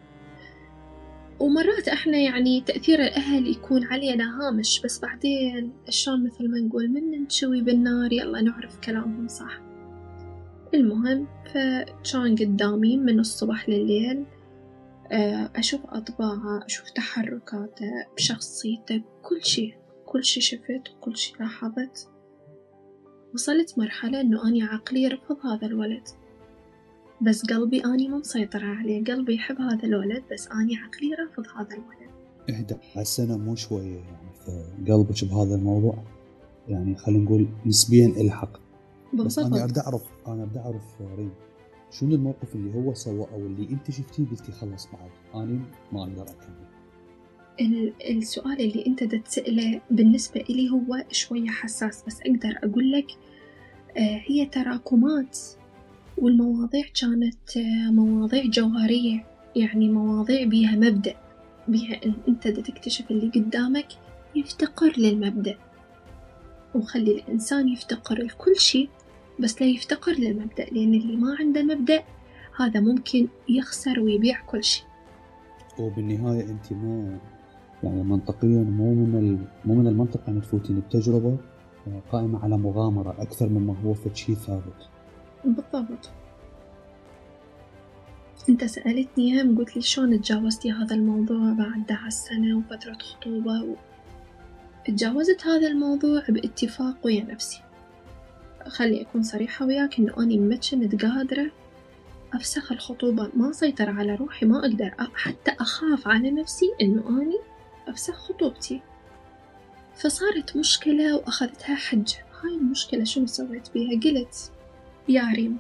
ومرات 1.41 1.89
إحنا 1.89 2.19
يعني 2.19 2.61
تأثير 2.61 3.01
الأهل 3.01 3.47
يكون 3.47 3.85
علينا 3.85 4.41
هامش 4.41 4.81
بس 4.85 5.01
بعدين 5.01 5.73
شلون 5.89 6.25
مثل 6.25 6.51
ما 6.51 6.59
نقول 6.59 6.89
من 6.89 7.23
نشوي 7.23 7.61
بالنار 7.61 8.13
يلا 8.13 8.41
نعرف 8.41 8.81
كلامهم 8.81 9.29
صح. 9.29 9.61
المهم 10.75 11.27
فكان 11.47 12.37
قدامي 12.37 12.97
من 12.97 13.21
الصبح 13.21 13.69
لليل 13.69 14.25
آه، 15.13 15.51
أشوف 15.57 15.81
أطباعه 15.85 16.67
أشوف 16.67 16.91
تحركاته 16.91 18.07
بشخصيته 18.17 19.03
كل 19.23 19.45
شي 19.45 19.75
كل 20.07 20.25
شي 20.25 20.41
شفت 20.41 20.91
وكل 20.97 21.17
شي 21.17 21.33
لاحظت. 21.41 22.14
وصلت 23.35 23.79
مرحلة 23.79 24.21
إنه 24.21 24.49
أني 24.49 24.63
عقلي 24.63 25.09
رفض 25.09 25.47
هذا 25.47 25.67
الولد. 25.67 26.09
بس 27.21 27.47
قلبي 27.47 27.85
أني 27.85 28.09
ما 28.09 28.19
مسيطرة 28.19 28.67
عليه 28.67 29.05
قلبي 29.05 29.35
يحب 29.35 29.61
هذا 29.61 29.85
الولد 29.85 30.23
بس 30.33 30.49
أني 30.49 30.77
عقلي 30.77 31.15
رافض 31.15 31.45
هذا 31.57 31.77
الولد. 31.77 32.11
إحدى 32.51 32.77
السنة 32.97 33.37
مو 33.37 33.55
شوية 33.55 33.97
يعني 33.97 34.29
فقلبك 34.47 35.25
بهذا 35.25 35.55
الموضوع؟ 35.55 36.05
يعني 36.69 36.95
خلينا 36.97 37.25
نقول 37.25 37.49
نسبيا 37.67 38.07
إلحق. 38.07 38.61
بس 39.15 39.39
أنا 39.39 39.65
أريد 39.65 39.79
أعرف 39.79 40.03
أنا 40.27 40.43
أريد 40.43 40.57
أعرف 40.57 41.03
ريم 41.17 41.33
شنو 41.91 42.15
الموقف 42.15 42.55
اللي 42.55 42.75
هو 42.75 42.95
سوى 42.95 43.27
أو 43.33 43.39
اللي 43.39 43.71
أنت 43.71 43.91
شفتيه؟ 43.91 44.25
قلتي 44.31 44.53
خلص 44.53 44.89
بعد. 44.93 45.11
أنا 45.43 45.61
ما 45.93 46.03
أقدر 46.03 46.23
أكمل. 46.23 46.74
السؤال 48.11 48.61
اللي 48.61 48.87
انت 48.87 49.05
تسأله 49.05 49.81
بالنسبة 49.91 50.41
إلي 50.41 50.71
هو 50.71 51.05
شوية 51.13 51.49
حساس 51.51 52.05
بس 52.07 52.21
أقدر 52.21 52.59
أقول 52.65 52.93
لك 52.93 53.07
آه، 53.97 54.21
هي 54.27 54.47
تراكمات 54.47 55.39
والمواضيع 56.19 56.85
كانت 57.01 57.57
آه، 57.57 57.91
مواضيع 57.91 58.45
جوهرية 58.45 59.27
يعني 59.57 59.89
مواضيع 59.89 60.45
بيها 60.45 60.77
مبدأ 60.77 61.15
بيها 61.69 62.05
إن 62.05 62.15
أنت 62.29 62.49
تكتشف 62.49 63.11
اللي 63.11 63.31
قدامك 63.35 63.89
يفتقر 64.37 64.93
للمبدأ. 64.97 65.59
وخلي 66.75 67.11
الإنسان 67.13 67.69
يفتقر 67.69 68.23
لكل 68.23 68.57
شيء 68.57 68.89
بس 69.41 69.63
لا 69.63 69.69
يفتقر 69.69 70.13
للمبدأ 70.13 70.65
لأن 70.65 70.95
اللي 70.95 71.17
ما 71.17 71.37
عنده 71.41 71.63
مبدأ 71.63 72.03
هذا 72.57 72.81
ممكن 72.81 73.29
يخسر 73.49 74.01
ويبيع 74.01 74.41
كل 74.41 74.65
شيء. 74.65 74.85
وبالنهاية 75.79 76.43
أنت 76.43 76.73
ما 76.73 77.19
يعني 77.85 78.03
منطقيا 78.03 78.63
مو 78.63 78.95
من 78.95 79.47
مو 79.65 79.75
من 79.75 79.87
المنطق 79.87 80.21
أن 80.29 80.41
تفوتين 80.41 80.81
بتجربة 80.81 81.37
قائمة 82.13 82.45
على 82.45 82.57
مغامرة 82.57 83.15
أكثر 83.19 83.49
مما 83.49 83.77
هو 83.85 83.95
في 83.95 84.11
شيء 84.15 84.35
ثابت. 84.35 84.89
بالضبط. 85.45 86.11
أنت 88.49 88.65
سألتني 88.65 89.43
هم 89.43 89.59
قلت 89.59 89.77
لي 89.77 89.83
شلون 89.83 90.21
تجاوزتي 90.21 90.73
هذا 90.73 90.95
الموضوع 90.97 91.53
بعد 91.53 91.87
دعس 91.89 92.25
سنة 92.25 92.59
وفترة 92.59 92.99
خطوبة؟ 92.99 93.63
و... 93.63 93.75
تجاوزت 94.87 95.47
هذا 95.47 95.69
الموضوع 95.69 96.23
باتفاق 96.29 96.97
ويا 97.05 97.25
نفسي. 97.25 97.61
خلي 98.69 99.03
أكون 99.03 99.23
صريحة 99.23 99.67
وياك 99.67 99.99
إنه 99.99 100.13
أني 100.19 100.39
ما 100.39 100.57
كنت 100.57 101.05
قادرة 101.05 101.51
أفسخ 102.35 102.73
الخطوبة 102.73 103.31
ما 103.35 103.53
سيطر 103.53 103.91
على 103.91 104.15
روحي 104.15 104.47
ما 104.47 104.59
أقدر 104.59 104.95
حتى 105.15 105.51
أخاف 105.61 106.09
على 106.09 106.31
نفسي 106.31 106.67
إنه 106.83 107.09
أني 107.09 107.39
أفسخ 107.89 108.15
خطوبتي. 108.15 108.81
فصارت 109.97 110.57
مشكلة 110.57 111.17
وأخذتها 111.17 111.75
حجة. 111.75 112.25
هاي 112.43 112.55
المشكلة 112.55 113.05
شنو 113.05 113.27
سويت 113.27 113.73
بيها؟ 113.75 114.01
قلت 114.01 114.53
يا 115.09 115.33
ريم 115.35 115.59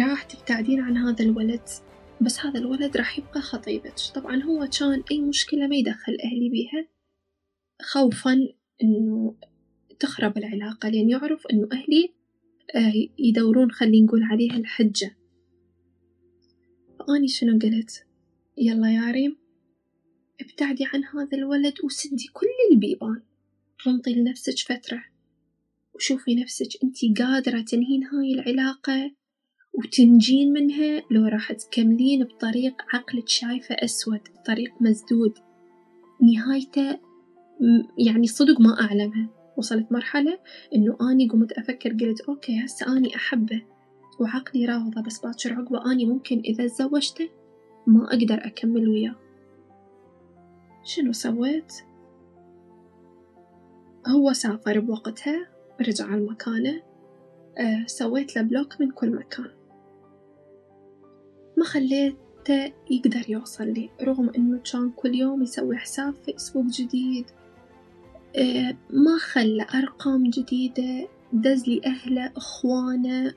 راح 0.00 0.22
تبتعدين 0.22 0.80
عن 0.80 0.96
هذا 0.96 1.24
الولد 1.24 1.68
بس 2.20 2.40
هذا 2.40 2.58
الولد 2.58 2.96
راح 2.96 3.18
يبقى 3.18 3.40
خطيبك. 3.40 3.94
طبعا 4.14 4.42
هو 4.42 4.68
كان 4.78 5.02
أي 5.10 5.20
مشكلة 5.20 5.66
ما 5.66 5.76
يدخل 5.76 6.16
أهلي 6.24 6.48
بيها 6.48 6.88
خوفا 7.82 8.36
إنه 8.82 9.34
تخرب 10.00 10.38
العلاقة 10.38 10.88
لأن 10.88 11.10
يعرف 11.10 11.46
إنه 11.46 11.68
أهلي 11.72 12.12
آه، 12.74 12.92
يدورون 13.18 13.70
خلي 13.70 14.02
نقول 14.02 14.22
عليها 14.22 14.56
الحجة. 14.56 15.16
فأني 16.98 17.28
شنو 17.28 17.58
قلت؟ 17.58 18.06
يلا 18.58 18.94
يا 18.94 19.10
ريم 19.10 19.36
ابتعدي 20.40 20.84
عن 20.84 21.04
هذا 21.04 21.38
الولد 21.38 21.74
وسدي 21.84 22.30
كل 22.32 22.46
البيبان. 22.72 23.22
رمطي 23.86 24.14
لنفسك 24.14 24.58
فترة 24.58 25.04
وشوفي 25.94 26.34
نفسك 26.34 26.68
انتي 26.84 27.14
قادرة 27.18 27.60
تنهين 27.60 28.04
هاي 28.04 28.34
العلاقة 28.34 29.10
وتنجين 29.72 30.52
منها 30.52 31.02
لو 31.10 31.26
راح 31.26 31.52
تكملين 31.52 32.24
بطريق 32.24 32.74
عقلك 32.92 33.28
شايفة 33.28 33.74
أسود 33.74 34.20
طريق 34.46 34.72
مسدود. 34.80 35.34
نهايته 36.22 36.98
يعني 37.98 38.26
صدق 38.26 38.60
ما 38.60 38.80
أعلمها. 38.80 39.28
وصلت 39.56 39.92
مرحلة 39.92 40.38
إنه 40.74 40.96
أني 41.12 41.28
قمت 41.28 41.52
أفكر 41.52 41.90
قلت 41.92 42.20
okay 42.20 42.64
هسه 42.64 42.96
أني 42.96 43.16
أحبه 43.16 43.62
وعقلي 44.20 44.64
راضى 44.64 45.02
بس 45.02 45.18
باكر 45.18 45.52
عقبة 45.52 45.92
أني 45.92 46.06
ممكن 46.06 46.42
إذا 46.44 46.66
تزوجته 46.66 47.28
ما 47.86 48.04
أقدر 48.04 48.46
أكمل 48.46 48.88
وياه. 48.88 49.25
شنو 50.86 51.12
سويت؟ 51.12 51.72
هو 54.06 54.32
سافر 54.32 54.80
بوقتها 54.80 55.48
رجع 55.80 56.14
لمكانه 56.14 56.82
أه 57.58 57.86
سويت 57.86 58.36
له 58.36 58.42
block 58.42 58.80
من 58.80 58.90
كل 58.90 59.10
مكان. 59.10 59.50
ما 61.56 61.64
خليته 61.64 62.72
يقدر 62.90 63.30
يوصل 63.30 63.68
لي 63.68 63.90
رغم 64.02 64.30
إنه 64.36 64.60
كان 64.72 64.90
كل 64.90 65.14
يوم 65.14 65.42
يسوي 65.42 65.76
حساب 65.76 66.14
فيسبوك 66.14 66.66
جديد. 66.66 67.26
أه 68.36 68.76
ما 68.90 69.18
خلى 69.18 69.66
أرقام 69.74 70.30
جديدة 70.30 71.08
دز 71.32 71.68
لي 71.68 71.80
أهله 71.86 72.32
أخوانه 72.36 73.34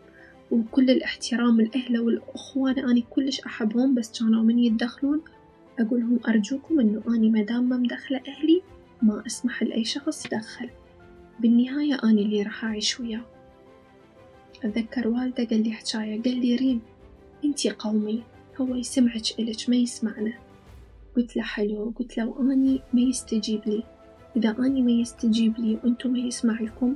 وكل 0.51 0.89
الاحترام 0.89 1.61
لأهله 1.61 2.01
والأخوان. 2.01 2.79
أني 2.79 3.01
كلش 3.01 3.41
أحبهم 3.41 3.95
بس 3.95 4.19
كانوا 4.19 4.43
من 4.43 4.59
يتدخلون. 4.59 5.21
أقولهم 5.79 6.19
أرجوكم 6.27 6.79
إنه 6.79 7.01
أني 7.07 7.29
مدام 7.29 7.69
ما 7.69 7.77
مدخلة 7.77 8.21
أهلي 8.27 8.61
ما 9.01 9.23
أسمح 9.27 9.63
لأي 9.63 9.85
شخص 9.85 10.25
يدخل 10.25 10.69
بالنهاية 11.39 11.99
أني 12.03 12.21
اللي 12.21 12.43
راح 12.43 12.65
أعيش 12.65 12.99
وياه. 12.99 13.21
أتذكر 14.63 15.07
والدة 15.07 15.43
قال 15.43 15.63
لي 15.63 15.71
حجاية 15.71 16.21
قال 16.21 16.37
لي 16.37 16.55
ريم 16.55 16.81
انتي 17.45 17.69
قومي. 17.69 18.23
هو 18.61 18.75
يسمعك 18.75 19.39
إلك 19.39 19.69
ما 19.69 19.75
يسمعنا. 19.75 20.33
قلت 21.17 21.35
له 21.35 21.43
حلو. 21.43 21.93
قلت 21.99 22.17
له 22.17 22.27
وأني 22.27 22.81
ما 22.93 23.01
يستجيب 23.01 23.61
لي. 23.65 23.83
إذا 24.35 24.55
أني 24.59 24.81
ما 24.81 24.91
يستجيب 24.91 25.59
لي 25.59 25.79
وأنتم 25.83 26.13
ما 26.13 26.19
يسمع 26.19 26.61
لكم 26.61 26.95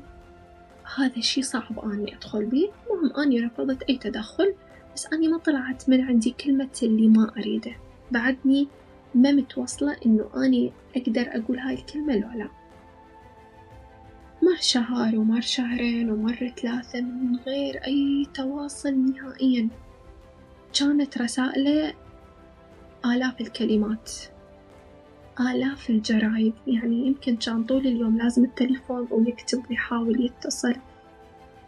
هذا 0.96 1.22
شي 1.22 1.42
صعب 1.42 1.80
أني 1.80 2.16
أدخل 2.16 2.46
بيه 2.46 2.70
المهم 2.92 3.16
أني 3.18 3.40
رفضت 3.40 3.84
أي 3.84 3.98
تدخل 3.98 4.54
بس 4.96 5.08
أني 5.14 5.28
ما 5.28 5.38
طلعت 5.38 5.90
من 5.90 6.02
عندي 6.02 6.32
كلمة 6.32 6.80
اللي 6.84 7.08
ما 7.08 7.32
أريده. 7.38 7.76
بعدني 8.12 8.68
ما 9.16 9.32
متوصلة 9.32 9.98
إنه 10.06 10.30
أني 10.36 10.72
أقدر 10.96 11.28
أقول 11.28 11.60
هاي 11.60 11.74
الكلمة 11.74 12.16
لو 12.16 12.30
لا. 12.36 12.48
مر 14.44 14.58
شهر 14.60 15.16
ومر 15.16 15.42
شهرين 15.42 16.10
ومر 16.10 16.54
ثلاثة 16.62 17.02
من 17.02 17.36
غير 17.36 17.78
أي 17.86 18.28
تواصل 18.34 18.96
نهائيا. 18.96 19.70
كانت 20.80 21.18
رسائله 21.18 21.94
آلاف 23.06 23.42
الكلمات 23.42 24.12
آلاف 25.40 25.90
الجرايد. 25.90 26.54
يعني 26.68 27.08
يمكن 27.08 27.36
كان 27.36 27.64
طول 27.64 27.88
اليوم 27.88 28.18
لازم 28.18 28.44
التليفون 28.44 29.08
ويكتب 29.12 29.64
ويحاول 29.70 30.26
يتصل. 30.26 30.76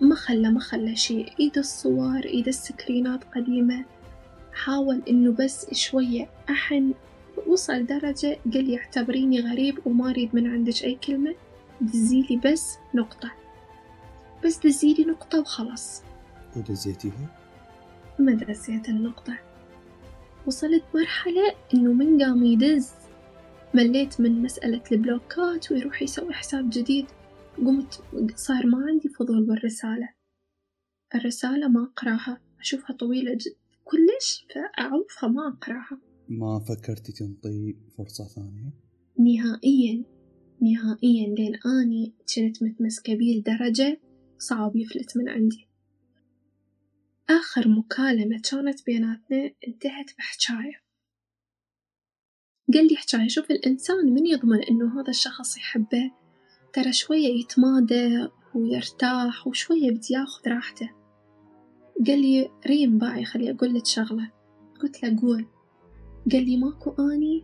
ما 0.02 0.16
خلى 0.16 0.52
ما 0.52 0.60
خلى 0.60 0.96
شي 0.96 1.26
إيد 1.40 1.58
الصور 1.58 2.26
إيد 2.26 2.48
السكرينات 2.48 3.24
قديمة 3.24 3.86
حاول 4.56 5.02
إنه 5.10 5.32
بس 5.32 5.74
شوية. 5.74 6.30
أحن 6.50 6.94
وصل 7.48 7.86
درجة 7.86 8.40
قال 8.54 8.70
يعتبريني 8.70 9.40
غريب 9.40 9.88
وما 9.88 10.10
أريد 10.10 10.36
من 10.36 10.48
عندك 10.48 10.84
أي 10.84 10.96
كلمة. 10.96 11.36
دزيلي 11.82 12.42
بس 12.46 12.78
نقطة. 12.94 13.32
بس 14.46 14.58
دزيلي 14.58 15.04
نقطة 15.04 15.40
وخلاص. 15.40 16.04
ودزيتيها؟ 16.56 17.40
ما 18.20 18.32
دزيت 18.32 18.90
النقطة. 18.90 19.38
وصلت 20.48 20.84
مرحلة 20.96 21.56
إنه 21.74 21.94
من 21.94 22.24
قام 22.24 22.44
يدز. 22.44 22.92
مليت 23.74 24.22
من 24.22 24.42
مسألة 24.42 24.84
البلوكات 24.92 25.72
ويروح 25.72 26.02
يسوي 26.02 26.34
حساب 26.34 26.70
جديد. 26.70 27.06
قمت 27.58 28.04
صار 28.36 28.66
ما 28.66 28.86
عندي 28.88 29.10
فضول 29.10 29.44
بالرسالة. 29.44 30.10
الرسالة 31.16 31.68
ما 31.68 31.84
أقراها. 31.84 32.42
أشوفها 32.60 32.96
طويلة 32.96 33.34
جد 33.34 33.56
كلش 33.86 34.46
فأعوفها 34.54 35.30
ما 35.30 35.48
أقرأها. 35.48 36.00
ما 36.30 36.60
فكرتي 36.60 37.12
تنطي 37.12 37.76
فرصة 37.98 38.28
ثانية؟ 38.28 38.74
نهائيا 39.20 40.04
نهائيا 40.62 41.36
لين 41.36 41.56
أني 41.66 42.14
كنت 42.36 42.64
متمسكة 42.64 43.16
بيه 43.16 43.40
لدرجة 43.40 44.02
صعب 44.38 44.76
يفلت 44.76 45.18
من 45.18 45.30
عندي. 45.30 45.68
آخر 47.30 47.68
مكالمة 47.68 48.42
كانت 48.52 48.86
بيناتنا 48.86 49.52
انتهت 49.68 50.18
بحجاية 50.18 50.86
قال 52.74 52.88
لي 52.88 52.96
حجاية 52.96 53.28
شوف 53.28 53.52
الإنسان 53.52 54.14
من 54.14 54.26
يضمن 54.26 54.64
إنه 54.64 55.02
هذا 55.02 55.10
الشخص 55.10 55.58
يحبه؟ 55.58 56.12
ترى 56.74 56.94
شوية 56.94 57.40
يتمادى 57.40 58.28
ويرتاح 58.56 59.48
وشوية 59.48 59.92
بدي 59.92 60.14
ياخذ 60.14 60.50
راحته. 60.50 61.05
قال 62.08 62.22
لي 62.22 62.52
ريم 62.68 62.98
باعي 62.98 63.26
خلي 63.26 63.52
أقول 63.52 63.74
لك 63.74 63.86
شغلة. 63.86 64.32
قلت 64.82 65.04
له 65.04 65.22
قول. 65.22 65.46
قال 66.32 66.46
لي 66.46 66.58
ماكو 66.58 66.92
أني 67.00 67.44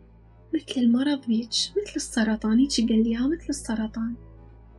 مثل 0.54 0.82
المرض 0.82 1.26
بيج 1.28 1.70
مثل 1.70 1.94
السرطان 1.96 2.60
هيجي 2.60 2.88
قال 2.88 3.04
لي 3.04 3.28
مثل 3.28 3.46
السرطان. 3.50 4.16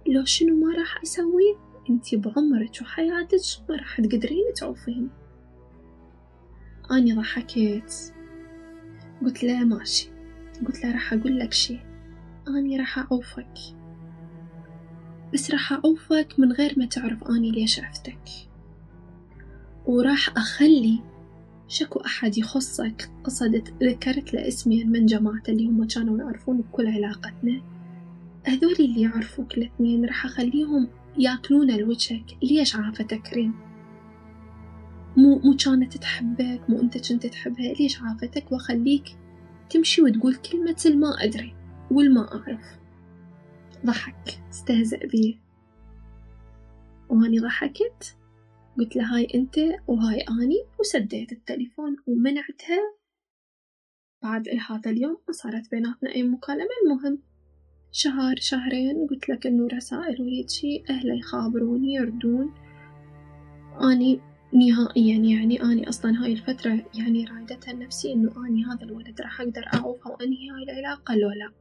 لو 0.06 0.24
شنو 0.24 0.56
ما 0.56 0.74
راح 0.74 1.02
أسوي 1.02 1.56
انتي 1.90 2.16
بعمرك 2.16 2.78
وحياتك 2.82 3.40
ما 3.68 3.76
راح 3.76 4.00
تقدرين 4.00 4.52
تعوفين. 4.56 5.10
أني 6.90 7.12
ضحكت. 7.12 8.14
قلت 9.22 9.44
له 9.44 9.64
ماشي. 9.64 10.08
قلت 10.66 10.84
له 10.84 10.92
راح 10.92 11.12
أقول 11.12 11.38
لك 11.38 11.52
شي. 11.52 11.78
أني 12.48 12.78
راح 12.78 12.98
أعوفك. 12.98 13.54
بس 15.34 15.50
راح 15.50 15.72
أعوفك 15.72 16.34
من 16.38 16.52
غير 16.52 16.74
ما 16.76 16.86
تعرف 16.86 17.24
أني 17.24 17.50
ليش 17.50 17.80
عفتك. 17.80 18.51
وراح 19.86 20.36
أخلي 20.36 21.00
شكو 21.68 22.00
أحد 22.00 22.38
يخصك 22.38 23.10
قصدت 23.24 23.82
ذكرت 23.82 24.34
له 24.34 24.48
اسمين 24.48 24.90
من 24.90 25.06
جماعته 25.06 25.50
اللي 25.50 25.66
هم 25.66 25.86
كانوا 25.86 26.18
يعرفون 26.18 26.60
بكل 26.60 26.86
علاقتنا. 26.86 27.62
هذول 28.44 28.76
اللي 28.80 29.00
يعرفوك 29.00 29.58
الاثنين 29.58 30.04
راح 30.04 30.24
أخليهم 30.24 30.88
يأكلون 31.18 31.76
لوجهك 31.76 32.36
ليش 32.42 32.76
عافتك 32.76 33.32
ريم 33.32 33.54
مو 35.16 35.38
مو 35.38 35.56
كانت 35.56 35.96
تحبك 35.96 36.60
مو 36.68 36.80
أنت 36.80 37.12
كنت 37.12 37.26
تحبها 37.26 37.72
ليش 37.72 38.02
عافتك؟ 38.02 38.52
وأخليك 38.52 39.16
تمشي 39.70 40.02
وتقول 40.02 40.34
كلمة 40.34 40.82
الما 40.86 41.24
أدري 41.24 41.54
والما 41.90 42.34
أعرف. 42.34 42.78
ضحك 43.86 44.40
استهزأ 44.50 45.06
بي 45.06 45.38
واني 47.08 47.38
ضحكت؟ 47.38 48.16
قلت 48.78 48.96
له 48.96 49.16
هاي 49.16 49.28
أنت 49.34 49.58
وهاي 49.86 50.20
أني 50.20 50.64
وسديت 50.80 51.32
التليفون 51.32 51.96
ومنعتها. 52.06 52.80
بعد 54.22 54.48
هذا 54.68 54.90
اليوم 54.90 55.18
ما 55.28 55.32
صارت 55.32 55.70
بيناتنا 55.70 56.14
أي 56.14 56.22
مكالمة. 56.22 56.68
المهم 56.84 57.18
شهر 57.92 58.36
شهرين 58.38 59.06
قلت 59.06 59.28
لك 59.28 59.46
إنه 59.46 59.66
رسائل 59.66 60.22
وهيجي 60.22 60.84
أهله 60.90 61.14
يخابروني 61.14 61.94
يردون. 61.94 62.54
أني 63.82 64.20
نهائيا 64.52 65.16
يعني 65.16 65.62
أني 65.62 65.88
أصلا 65.88 66.24
هاي 66.24 66.32
الفترة 66.32 66.86
يعني 66.98 67.24
رايدتها 67.24 67.72
لنفسي 67.72 68.12
إنه 68.12 68.46
أني 68.46 68.64
هذا 68.64 68.82
الولد 68.82 69.20
راح 69.20 69.40
أقدر 69.40 69.64
أعوفه 69.74 70.10
وأنهي 70.10 70.50
هاي 70.50 70.62
العلاقة 70.62 71.14
لو 71.14 71.30
لا. 71.30 71.52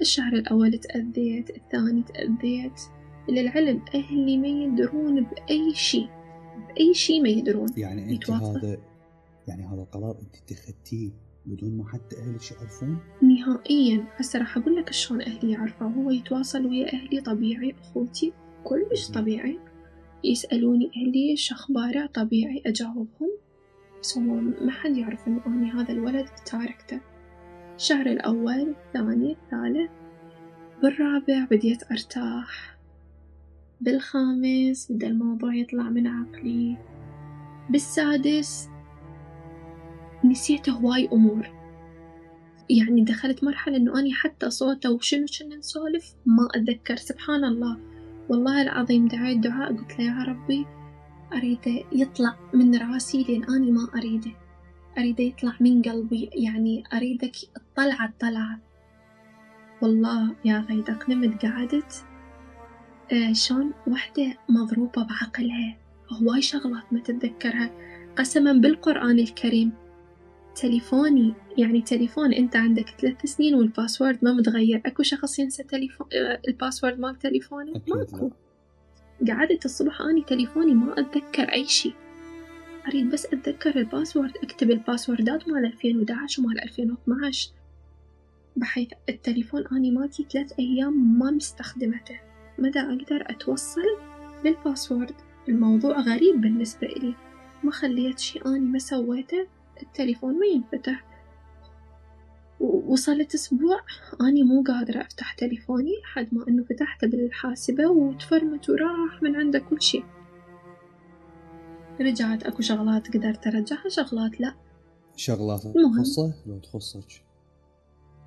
الشهر 0.00 0.32
الأول 0.32 0.78
تأذيت 0.78 1.50
الثاني 1.50 2.02
تأذيت. 2.02 2.80
للعلم 3.28 3.82
أهلي 3.94 4.38
ما 4.38 4.48
يدرون 4.48 5.24
بأي 5.24 5.74
شيء 5.74 6.08
بأي 6.68 6.94
شيء 6.94 7.22
ما 7.22 7.28
يدرون. 7.28 7.68
يعني 7.76 8.12
أنت 8.12 8.30
هذا 8.30 8.78
يعني 9.48 9.66
هذا 9.66 9.82
القرار 9.82 10.18
أنت 10.22 10.36
اتخذتيه 10.36 11.10
بدون 11.46 11.76
ما 11.76 11.88
حتى 11.88 12.16
أهلك 12.16 12.52
يعرفون؟ 12.52 12.98
نهائيا. 13.22 14.04
هسه 14.16 14.38
راح 14.38 14.56
أقول 14.56 14.76
لك 14.76 14.92
شلون 14.92 15.22
أهلي 15.22 15.50
يعرفوا. 15.50 15.88
هو 15.88 16.10
يتواصل 16.10 16.66
ويا 16.66 16.92
أهلي 16.92 17.20
طبيعي 17.20 17.74
أخوتي 17.80 18.32
كلش 18.64 19.10
طبيعي. 19.10 19.58
يسألوني 20.24 20.90
أهلي 20.96 21.36
شو 21.36 21.54
أخباره؟ 21.54 22.06
طبيعي 22.06 22.62
أجاوبهم. 22.66 23.30
بس 24.00 24.18
هو 24.18 24.34
ما 24.40 24.70
حد 24.70 24.96
يعرف 24.96 25.28
إنه 25.28 25.40
أنا 25.46 25.80
هذا 25.80 25.92
الولد 25.92 26.26
تاركته. 26.46 27.00
الشهر 27.76 28.06
الأول 28.06 28.74
الثاني 28.86 29.32
الثالث. 29.32 29.90
بالرابع 30.82 31.44
بديت 31.50 31.90
أرتاح. 31.90 32.73
بالخامس 33.84 34.92
بدأ 34.92 35.06
الموضوع 35.06 35.54
يطلع 35.54 35.82
من 35.82 36.06
عقلي. 36.06 36.76
بالسادس 37.70 38.68
نسيت 40.24 40.68
هواي 40.68 41.08
أمور. 41.12 41.50
يعني 42.70 43.04
دخلت 43.04 43.44
مرحلة 43.44 43.76
إنه 43.76 43.98
أني 43.98 44.12
حتى 44.12 44.50
صوته 44.50 44.90
وشنو 44.92 45.26
كنا 45.38 45.56
نسولف 45.56 46.14
ما 46.26 46.48
أتذكر. 46.54 46.96
سبحان 46.96 47.44
الله. 47.44 47.78
والله 48.28 48.62
العظيم 48.62 49.08
دعيت 49.08 49.38
دعاء. 49.38 49.76
قلت 49.76 49.98
له 49.98 50.04
يا 50.04 50.24
ربي 50.24 50.66
أريده 51.32 51.84
يطلع 51.92 52.36
من 52.54 52.76
راسي 52.76 53.22
لين 53.22 53.44
أني 53.44 53.70
ما 53.70 53.88
أريده. 53.94 54.30
أريده 54.98 55.24
يطلع 55.24 55.52
من 55.60 55.82
قلبي. 55.82 56.30
يعني 56.32 56.84
أريدك 56.94 57.36
الطلعة 57.56 58.06
الطلعة. 58.06 58.60
والله 59.82 60.34
يا 60.44 60.58
غيدق 60.58 61.10
نمت 61.10 61.46
قعدت. 61.46 62.13
شلون 63.32 63.72
وحدة 63.86 64.38
مضروبة 64.48 65.02
بعقلها. 65.02 65.76
هواي 66.12 66.42
شغلات 66.42 66.92
ما 66.92 67.00
تتذكرها. 67.00 67.70
قسما 68.16 68.52
بالقرآن 68.52 69.18
الكريم. 69.18 69.72
تليفوني 70.56 71.34
يعني 71.58 71.80
تليفون 71.80 72.32
أنت 72.32 72.56
عندك 72.56 72.88
ثلاث 73.00 73.26
سنين 73.26 73.54
وال 73.54 73.67
password 73.67 74.18
ما 74.22 74.32
متغير. 74.32 74.82
أكو 74.86 75.02
شخص 75.02 75.38
ينسى 75.38 75.62
تليفون 75.62 76.06
آه، 76.12 76.40
ال 76.48 76.54
password 76.54 77.00
مال 77.00 77.18
تليفونه؟ 77.18 77.72
ماكو. 77.88 78.30
قعدت 79.28 79.64
الصبح 79.64 80.00
أني 80.00 80.22
تليفوني 80.22 80.74
ما 80.74 81.00
أتذكر 81.00 81.52
أي 81.52 81.64
شي. 81.64 81.92
أريد 82.88 83.10
بس 83.10 83.26
أتذكر 83.26 83.78
ال 83.78 83.84
password 83.84 84.36
أكتب 84.42 84.70
الباسوردات 84.70 85.48
مال 85.48 85.64
2011 85.64 86.42
ومال 86.42 86.62
2012 86.62 87.50
بحيث 88.56 88.88
التليفون 89.08 89.66
أني 89.72 89.90
مالتي 89.90 90.26
ثلاث 90.32 90.52
أيام 90.58 91.18
ما 91.18 91.30
مستخدمته. 91.30 92.20
ما 92.58 92.69
دا 92.69 92.80
أقدر 92.80 93.24
أتوصل 93.30 93.98
لل 94.44 94.58
password 94.58 95.14
الموضوع 95.48 96.00
غريب 96.00 96.40
بالنسبة 96.40 96.86
إلي 96.86 97.14
ما 97.62 97.70
خليت 97.70 98.18
شي 98.18 98.40
أني 98.46 98.60
ما 98.60 98.78
سويته؟ 98.78 99.46
التليفون 99.82 100.38
ما 100.38 100.46
ينفتح. 100.46 101.04
وصلت 102.60 103.34
أسبوع 103.34 103.80
أني 104.20 104.42
مو 104.42 104.62
قادرة 104.62 105.00
أفتح 105.00 105.32
تليفوني 105.34 105.92
لحد 106.02 106.28
ما 106.34 106.48
إنه 106.48 106.64
فتحته 106.64 107.06
بالحاسبة 107.06 107.86
وتفرمت 107.86 108.70
وراح 108.70 109.22
من 109.22 109.36
عنده 109.36 109.58
كل 109.58 109.82
شي 109.82 110.04
رجعت 112.00 112.42
أكو 112.42 112.62
شغلات 112.62 113.16
قدرت 113.16 113.46
أرجعها 113.46 113.88
شغلات 113.88 114.40
لا. 114.40 114.54
شغلات 115.16 115.60
تخصه؟ 115.60 116.34
لو 116.46 116.58
تخصك. 116.58 117.24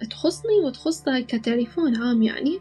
تخصني 0.09 0.59
وتخصه 0.65 1.19
كتليفون 1.19 1.95
عام 1.95 2.23
يعني؟ 2.23 2.59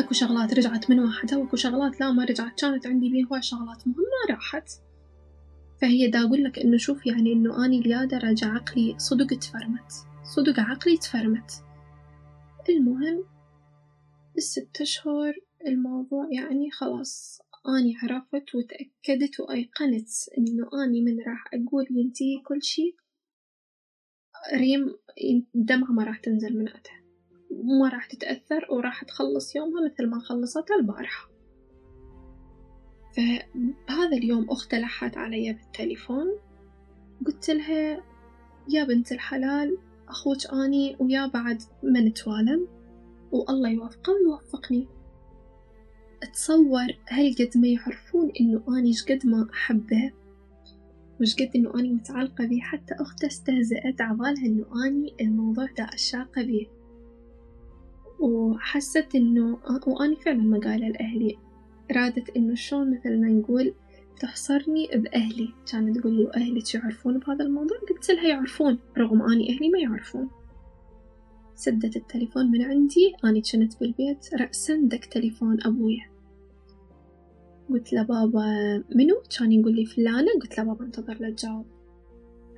اكو 0.00 0.14
شغلات 0.14 0.54
رجعت 0.54 0.90
من 0.90 1.00
واحدة 1.00 1.38
واكو 1.38 1.56
شغلات 1.56 2.00
لا 2.00 2.12
ما 2.12 2.24
رجعت. 2.24 2.60
كانت 2.60 2.86
عندي 2.86 3.10
بيه 3.10 3.24
هواي 3.24 3.42
شغلات 3.42 3.88
مهمة 3.88 4.30
راحت. 4.30 4.70
فهي 5.80 6.08
دا 6.08 6.20
أقول 6.20 6.44
لك 6.44 6.58
إنه 6.58 6.76
شوف 6.76 7.06
يعني 7.06 7.32
إنه 7.32 7.64
أني 7.64 7.78
اليادة 7.78 8.18
رجع 8.18 8.46
عقلي 8.54 8.94
صدق 8.98 9.38
تفرمت. 9.38 9.92
صدق 10.22 10.60
عقلي 10.60 10.96
تفرمت. 10.96 11.50
المهم 12.68 13.24
الست 14.36 14.80
أشهر 14.80 15.34
الموضوع 15.66 16.28
يعني 16.32 16.70
خلاص 16.70 17.40
أني 17.68 17.94
عرفت 18.02 18.54
وتأكدت 18.54 19.40
وأيقنت 19.40 20.08
إنه 20.38 20.84
أني 20.84 21.00
من 21.00 21.20
راح 21.20 21.44
أقول 21.54 21.86
ينتهي 21.90 22.40
كل 22.44 22.62
شي. 22.62 22.96
ريم 24.54 24.96
دمعة 25.54 25.90
ما 25.90 26.04
راح 26.04 26.18
تنزل 26.18 26.58
من 26.58 26.68
عندها 26.68 27.05
وما 27.56 27.88
راح 27.88 28.06
تتأثر 28.06 28.66
وراح 28.70 29.04
تخلص 29.04 29.56
يومها 29.56 29.84
مثل 29.84 30.06
ما 30.06 30.20
خلصتها 30.20 30.76
البارحة. 30.76 31.30
فهذا 33.16 34.16
اليوم 34.16 34.50
أختي 34.50 34.78
لحت 34.78 35.16
علي 35.16 35.52
بالتليفون 35.52 36.26
قلت 37.26 37.50
لها 37.50 38.02
يا 38.68 38.84
بنت 38.84 39.12
الحلال 39.12 39.78
أخوك 40.08 40.46
أني 40.52 40.96
ويا 41.00 41.26
بعد 41.26 41.62
ما 41.82 42.00
نتوالم 42.00 42.68
والله 43.32 43.68
يوفقه 43.68 44.12
ويوفقني. 44.12 44.88
أتصور 46.22 46.86
هل 47.06 47.34
قد 47.34 47.58
ما 47.58 47.68
يعرفون 47.68 48.32
إنه 48.40 48.62
أني 48.68 48.92
شقد 48.92 49.26
ما 49.26 49.48
أحبه 49.52 50.12
وش 51.20 51.34
قد 51.34 51.50
إنه 51.56 51.74
أني 51.74 51.92
متعلقة 51.92 52.46
بيه 52.46 52.60
حتى 52.60 52.94
أخته 52.94 53.26
استهزأت 53.26 54.00
عبالها 54.00 54.46
إنه 54.46 54.66
أني 54.86 55.14
الموضوع 55.20 55.66
ده 55.78 55.84
أشاقة 55.94 56.42
بيه. 56.42 56.66
وحست 58.18 59.14
إنه 59.14 59.58
وأني 59.86 60.16
فعلا 60.16 60.42
ما 60.42 60.58
قايلة 60.58 60.88
لأهلي 60.88 61.38
رادت 61.92 62.36
إنه 62.36 62.54
شلون 62.54 62.90
مثل 62.90 63.20
ما 63.20 63.28
نقول 63.28 63.74
تحصرني 64.20 64.88
بأهلي. 64.94 65.48
كانت 65.72 65.98
تقول 65.98 66.16
لي 66.16 66.24
وأهلك 66.24 66.74
يعرفون 66.74 67.18
بهذا 67.18 67.44
الموضوع؟ 67.44 67.78
قلت 67.90 68.10
لها 68.10 68.28
يعرفون 68.28 68.78
رغم 68.98 69.22
أني 69.22 69.54
أهلي 69.54 69.68
ما 69.68 69.78
يعرفون. 69.78 70.30
سدت 71.54 71.96
التليفون 71.96 72.50
من 72.50 72.62
عندي 72.62 73.14
أني 73.24 73.42
كنت 73.52 73.80
بالبيت 73.80 74.34
رأسا 74.34 74.80
دق 74.82 75.00
تليفون 75.00 75.62
أبويا. 75.62 76.10
قلت 77.70 77.92
له 77.92 78.02
بابا 78.02 78.44
منو؟ 78.94 79.22
كان 79.38 79.52
يقول 79.52 79.74
لي 79.74 79.84
فلانة. 79.84 80.32
قلت 80.42 80.58
له 80.58 80.64
بابا 80.64 80.84
انتظر 80.84 81.16
لا 81.20 81.30
تجاوب. 81.30 81.66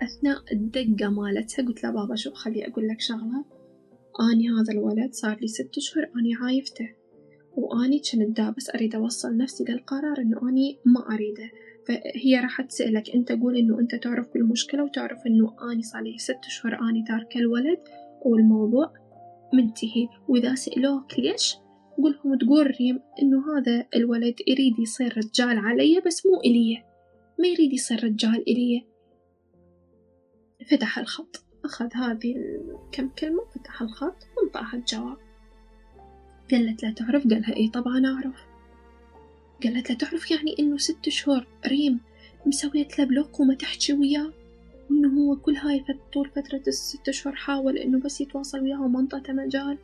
أثناء 0.00 0.42
الدقة 0.52 1.10
مالتها 1.10 1.66
قلت 1.66 1.84
له 1.84 1.90
بابا 1.90 2.14
شوف 2.14 2.34
خلي 2.34 2.66
أقول 2.66 2.88
لك 2.88 3.00
شغلة؟ 3.00 3.44
أني 4.20 4.48
هذا 4.48 4.72
الولد 4.72 5.14
صار 5.14 5.36
لي 5.40 5.46
ست 5.48 5.76
أشهر 5.76 6.10
أني 6.16 6.34
عايفته. 6.34 6.88
وأني 7.56 7.98
كنت 7.98 8.36
دا 8.36 8.50
بس 8.50 8.70
أريد 8.74 8.94
أوصل 8.94 9.36
نفسي 9.36 9.64
للقرار 9.68 10.18
إنه 10.18 10.48
أني 10.48 10.78
ما 10.84 11.14
أريده. 11.14 11.50
فهي 11.86 12.40
راح 12.40 12.60
تسألك 12.60 13.10
أنت 13.10 13.32
قول 13.32 13.56
إنه 13.56 13.80
أنت 13.80 13.94
تعرف 13.94 14.32
بالمشكلة 14.34 14.84
وتعرف 14.84 15.18
إنه 15.26 15.72
أني 15.72 15.82
صار 15.82 16.02
لي 16.02 16.18
ست 16.18 16.44
أشهر 16.46 16.74
أني 16.90 17.04
تاركة 17.08 17.38
الولد 17.38 17.78
والموضوع 18.24 18.92
منتهي. 19.54 20.08
وإذا 20.28 20.54
سألوك 20.54 21.18
ليش 21.18 21.56
قولهم 21.96 22.38
تقول 22.38 22.66
ريم 22.80 23.00
إنه 23.22 23.58
هذا 23.58 23.86
الولد 23.96 24.34
يريد 24.48 24.78
يصير 24.78 25.18
رجال 25.18 25.58
علي 25.58 26.02
بس 26.06 26.26
مو 26.26 26.40
إلي. 26.40 26.82
ما 27.38 27.48
يريد 27.48 27.72
يصير 27.72 28.04
رجال 28.04 28.48
إلي. 28.48 28.86
فتح 30.70 30.98
الخط. 30.98 31.47
أخذ 31.64 31.88
هذه 31.94 32.36
الكم 32.36 33.08
كلمة؟ 33.08 33.42
فتح 33.54 33.82
الخط 33.82 34.26
وانطاها 34.36 34.76
الجواب. 34.76 35.16
قالت 36.50 36.82
لا 36.82 36.90
تعرف؟ 36.90 37.22
قالها 37.22 37.52
إيه 37.56 37.70
طبعا 37.70 38.06
أعرف. 38.06 38.46
قالت 39.64 39.90
لا 39.90 39.96
تعرف 39.96 40.30
يعني 40.30 40.54
إنه 40.58 40.76
ست 40.76 41.08
شهور 41.08 41.46
ريم 41.66 42.00
مسويت 42.46 42.98
له 42.98 43.04
بلوك 43.04 43.40
وما 43.40 43.54
تحكي 43.54 43.92
وياه؟ 43.92 44.32
وإنه 44.90 45.20
هو 45.20 45.36
كل 45.36 45.56
هاي 45.56 45.84
طول 46.12 46.30
فترة 46.30 46.62
الست 46.68 47.10
شهور 47.10 47.36
حاول 47.36 47.78
إنه 47.78 48.00
بس 48.00 48.20
يتواصل 48.20 48.60
وياها 48.60 48.80
وما 48.80 49.00
انطته 49.00 49.32
مجال. 49.32 49.78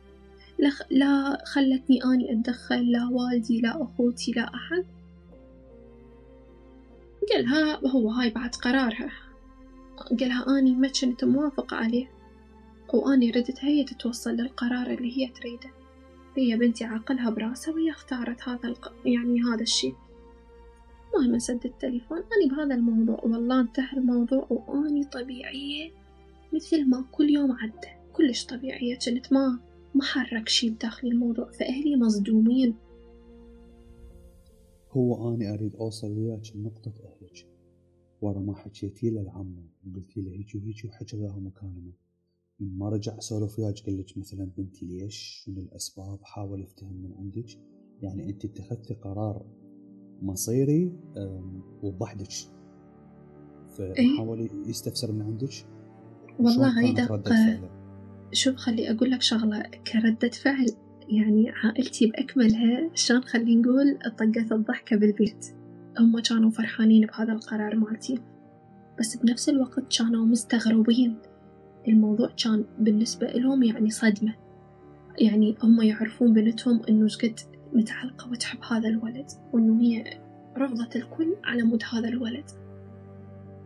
لا, 0.59 0.71
لا 0.89 1.43
خلتني 1.45 2.03
أني 2.03 2.31
أتدخل 2.31 2.91
لا 2.91 3.09
والدي 3.11 3.61
لا 3.61 3.83
أخوتي 3.83 4.31
لا 4.31 4.51
أحد. 4.55 4.85
قالها 7.33 7.87
هو 7.87 8.09
هاي 8.09 8.29
بعد 8.29 8.55
قرارها. 8.55 9.24
قالها 9.97 10.59
أني 10.59 10.75
ما 10.75 10.87
كنت 11.01 11.23
موافقة 11.25 11.77
عليه. 11.77 12.11
وأني 12.93 13.31
ردت 13.31 13.59
هي 13.59 13.83
تتوصل 13.83 14.31
للقرار 14.31 14.87
اللي 14.91 15.17
هي 15.17 15.27
تريده. 15.27 15.69
هي 16.37 16.57
بنتي 16.57 16.83
عقلها 16.83 17.29
براسها 17.29 17.73
وهي 17.73 17.91
اختارت 17.91 18.41
هذا 18.49 18.69
الق... 18.69 18.93
يعني 19.05 19.41
هذا 19.41 19.61
الشيء. 19.61 19.95
المهم 21.15 21.39
سد 21.39 21.65
التليفون. 21.65 22.17
أني 22.17 22.55
بهذا 22.55 22.75
الموضوع 22.75 23.21
والله 23.23 23.61
انتهى 23.61 23.97
الموضوع 23.97 24.47
وأني 24.49 25.03
طبيعية 25.03 25.91
مثل 26.53 26.89
ما 26.89 27.05
كل 27.11 27.29
يوم 27.29 27.51
عدى 27.51 27.95
كلش 28.13 28.45
طبيعية 28.45 28.97
كنت 29.05 29.33
ما 29.33 29.59
ما 29.95 30.03
حرك 30.03 30.49
شي 30.49 30.69
بداخل 30.69 31.07
الموضوع 31.07 31.51
فأهلي 31.51 31.95
مصدومين. 31.95 32.75
هو 34.91 35.35
أنا 35.35 35.53
أريد 35.53 35.75
أوصل 35.75 36.11
وياك 36.11 36.41
لنقطة 36.55 36.91
ورا 38.25 38.39
ما 38.39 38.55
حكيتي 38.55 39.09
له 39.09 39.21
العمة 39.21 39.63
وقلتي 39.87 40.21
له 40.21 40.31
هيجي 40.31 40.57
وهيجي 40.57 40.87
وحكى 40.87 41.17
وياها 41.17 41.39
مكالمة 41.39 41.91
من 42.59 42.77
ما 42.77 42.89
رجع 42.89 43.19
سولف 43.19 43.59
وياك 43.59 43.79
قال 43.85 43.97
لك 43.97 44.17
مثلا 44.17 44.49
بنتي 44.57 44.85
ليش؟ 44.85 45.43
شنو 45.45 45.61
الأسباب؟ 45.61 46.19
حاول 46.23 46.61
يفتهم 46.61 46.93
من 46.93 47.13
عندك. 47.19 47.59
يعني 48.01 48.29
أنت 48.29 48.45
اتخذتي 48.45 48.93
قرار 48.93 49.45
مصيري 50.21 50.91
أم، 51.17 51.61
وبحدك. 51.83 52.33
فحاول 53.77 54.49
يستفسر 54.67 55.11
من 55.11 55.21
عندك. 55.21 55.53
والله 56.39 56.93
ردة 57.05 57.29
فعله؟ 57.29 57.69
شوف 58.31 58.55
خلي 58.55 58.91
أقول 58.91 59.11
لك 59.11 59.21
شغلة. 59.21 59.61
كردة 59.61 60.29
فعل 60.29 60.65
يعني 61.09 61.49
عائلتي 61.49 62.07
بأكملها 62.07 62.95
شلون 62.95 63.23
خلي 63.23 63.55
نقول 63.55 63.99
طقت 64.17 64.51
الضحكة 64.51 64.95
بالبيت؟ 64.95 65.45
هم 65.99 66.19
كانوا 66.19 66.49
فرحانين 66.49 67.05
بهذا 67.05 67.33
القرار 67.33 67.75
مالتي. 67.75 68.19
بس 68.99 69.17
بنفس 69.17 69.49
الوقت 69.49 69.97
كانوا 69.97 70.25
مستغربين. 70.25 71.17
الموضوع 71.87 72.29
كان 72.43 72.65
بالنسبة 72.79 73.27
لهم 73.27 73.63
يعني 73.63 73.89
صدمة. 73.89 74.33
يعني 75.19 75.55
هم 75.63 75.81
يعرفون 75.81 76.33
بنتهم 76.33 76.81
إنه 76.89 77.07
شقد 77.07 77.39
متعلقة 77.73 78.31
وتحب 78.31 78.59
هذا 78.71 78.87
الولد 78.87 79.25
وإنه 79.53 79.81
هي 79.81 80.19
رفضت 80.57 80.95
الكل 80.95 81.35
على 81.43 81.63
مود 81.63 81.83
هذا 81.93 82.07
الولد. 82.07 82.45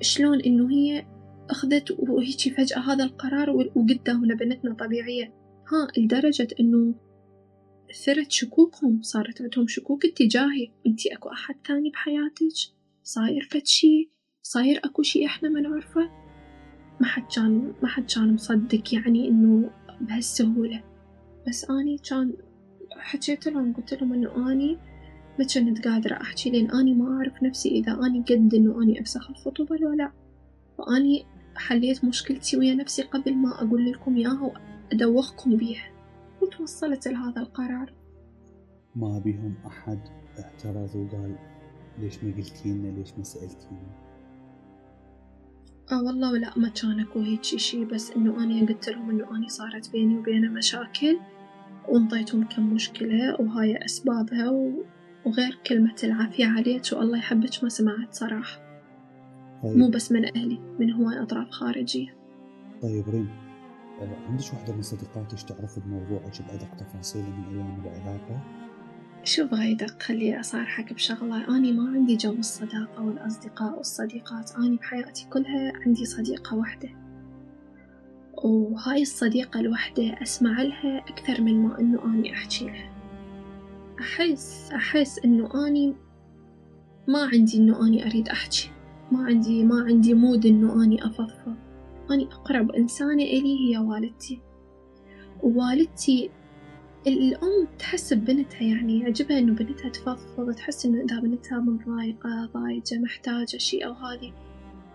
شلون 0.01 0.41
إنه 0.41 0.69
هي 0.69 1.05
أخذت 1.49 1.95
وهيجي 1.99 2.49
فجأة 2.49 2.79
هذا 2.79 3.03
القرار 3.03 3.49
وقدامنا 3.49 4.35
بنتنا 4.35 4.73
طبيعية؟ 4.73 5.33
ها 5.71 5.87
لدرجة 5.97 6.47
إنه 6.59 6.93
ثرت 7.93 8.31
شكوكهم 8.31 9.01
صارت 9.01 9.41
عندهم 9.41 9.67
شكوك 9.67 10.05
اتجاهي. 10.05 10.71
انتي 10.87 11.13
اكو 11.13 11.29
احد 11.29 11.55
ثاني 11.67 11.89
بحياتك؟ 11.89 12.73
صاير 13.03 13.47
فد 13.51 13.65
شي؟ 13.65 14.09
صاير 14.41 14.79
اكو 14.83 15.01
شي 15.01 15.25
إحنا 15.25 15.49
ما 15.49 15.61
نعرفه؟ 15.61 16.09
ما 17.01 17.07
حد 17.07 17.23
كان 17.35 17.73
ما 17.83 17.87
حد 17.87 18.05
كان 18.15 18.33
مصدق 18.33 18.93
يعني 18.93 19.29
انه 19.29 19.69
بهالسهولة. 20.01 20.83
بس 21.47 21.69
آني 21.69 21.97
كان 22.09 22.33
حكيت 22.97 23.47
لهم 23.47 23.73
قلت 23.73 23.93
لهم 23.93 24.13
إنه 24.13 24.51
آني 24.51 24.77
ما 25.39 25.45
كنت 25.53 25.87
قادرة 25.87 26.21
أحكي 26.21 26.49
لأن 26.49 26.71
آني 26.71 26.93
ما 26.93 27.17
أعرف 27.17 27.43
نفسي 27.43 27.69
إذا 27.69 27.93
آني 28.05 28.21
قد 28.21 28.53
إنه 28.53 28.83
آني 28.83 29.01
أفسخ 29.01 29.29
الخطوبة 29.29 29.75
لو 29.75 29.93
لا. 29.93 30.11
فاني 30.77 31.25
حليت 31.55 32.05
مشكلتي 32.05 32.57
ويا 32.57 32.73
نفسي 32.73 33.01
قبل 33.01 33.33
ما 33.35 33.61
أقول 33.61 33.91
لكم 33.91 34.17
إياها 34.17 34.53
وأدوخكم 34.91 35.57
بيها. 35.57 35.98
وتوصلت 36.49 37.07
لهذا 37.07 37.41
القرار؟ 37.41 37.93
ما 38.95 39.19
بيهم 39.19 39.55
أحد 39.67 39.99
اعترض 40.39 40.95
وقال 40.95 41.35
ليش 41.99 42.23
ما 42.23 42.35
قلتينا 42.35 42.87
ليش 42.87 43.13
ما 43.17 43.23
سألتينا 43.23 44.09
آه 45.91 46.03
والله 46.03 46.37
لا 46.37 46.59
ما 46.59 46.69
كان 46.69 46.99
اكو 46.99 47.19
هيك 47.19 47.43
شي 47.43 47.85
بس 47.85 48.11
إنه 48.11 48.43
اني 48.43 48.65
قلت 48.65 48.89
لهم 48.89 49.09
إنه 49.09 49.35
اني 49.35 49.49
صارت 49.49 49.91
بيني 49.91 50.17
وبينه 50.17 50.51
مشاكل 50.51 51.19
وانطيتهم 51.89 52.43
كم 52.43 52.73
مشكلة 52.73 53.41
وهاي 53.41 53.85
أسبابها 53.85 54.49
و... 54.49 54.83
وغير 55.25 55.59
كلمة 55.67 55.95
العافية 56.03 56.45
عليك 56.45 56.81
والله 56.93 57.17
يحبك 57.17 57.63
ما 57.63 57.69
سمعت 57.69 58.13
صراحة. 58.13 58.59
طيب. 59.63 59.77
مو 59.77 59.89
بس 59.89 60.11
من 60.11 60.25
أهلي 60.25 60.59
من 60.79 60.91
هواي 60.93 61.21
أطراف 61.21 61.49
خارجية. 61.49 62.15
طيب 62.81 63.09
ريم. 63.09 63.29
آه، 63.29 63.48
عندك 64.01 64.53
واحدة 64.53 64.75
من 64.75 64.81
صديقاتك 64.81 65.41
تعرف 65.41 65.79
بموضوعك 65.79 66.41
بأدق 66.41 66.75
تفاصيله 66.75 67.29
من 67.29 67.43
أيام 67.43 67.81
العلاقة؟ 67.85 68.41
شوف 69.23 69.53
غيدق 69.53 70.01
خلي 70.01 70.39
أصارحك 70.39 70.93
بشغلة؟ 70.93 71.57
أني 71.57 71.71
ما 71.71 71.89
عندي 71.89 72.15
جو 72.15 72.31
الصداقة 72.31 73.03
والأصدقاء 73.03 73.77
والصديقات. 73.77 74.51
أني 74.55 74.77
بحياتي 74.77 75.27
كلها 75.29 75.73
عندي 75.85 76.05
صديقة 76.05 76.57
واحدة 76.57 76.89
وهاي 78.43 79.01
الصديقة 79.01 79.59
الوحدة 79.59 80.21
أسمع 80.21 80.61
لها 80.61 80.97
أكثر 80.97 81.41
من 81.41 81.63
ما 81.63 81.79
أنه 81.79 82.05
أني 82.05 82.33
أحكي 82.33 82.65
لها. 82.65 82.89
أحس 83.99 84.71
أحس 84.71 85.19
أنه 85.19 85.67
أني 85.67 85.95
ما 87.07 87.29
عندي 87.33 87.57
أنه 87.57 87.87
أني 87.87 88.05
أريد 88.07 88.29
أحكي. 88.29 88.71
ما 89.11 89.25
عندي 89.25 89.63
ما 89.63 89.83
عندي 89.83 90.13
مود 90.13 90.45
أنه 90.45 90.83
أني 90.83 91.05
أفضفض. 91.05 91.55
أني 92.11 92.25
أقرب 92.25 92.71
إنسانة 92.71 93.23
إلي 93.23 93.59
هي 93.59 93.77
والدتي. 93.77 94.41
ووالدتي 95.43 96.29
الأم 97.07 97.67
تحس 97.79 98.13
ببنتها 98.13 98.61
يعني 98.61 98.99
يعجبها 98.99 99.39
إنه 99.39 99.53
بنتها 99.53 99.89
تفضفض 99.89 100.53
تحس 100.53 100.85
إنه 100.85 101.03
إذا 101.03 101.19
بنتها 101.19 101.59
مضايقة 101.59 102.49
ضايجة 102.53 102.99
محتاجة 102.99 103.57
شي 103.57 103.85
أو 103.85 103.93
هذي 103.93 104.33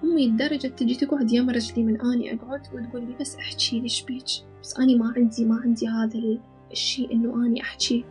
أمي 0.04 0.28
لدرجة 0.28 0.68
تجي 0.68 0.94
تقعد 0.94 1.32
يم 1.32 1.50
رجلي 1.50 1.82
من 1.82 2.00
أني 2.00 2.34
أقعد 2.34 2.60
وتقول 2.74 3.02
لي 3.02 3.14
بس 3.20 3.36
أحكي 3.36 3.80
لي 3.80 3.88
بيك؟ 4.08 4.24
بس 4.62 4.78
أني 4.78 4.94
ما 4.94 5.12
عندي 5.16 5.44
ما 5.44 5.60
عندي 5.64 5.88
هذا 5.88 6.38
الشي 6.72 7.08
إنه 7.12 7.46
أني 7.46 7.62
أحكي 7.62 8.04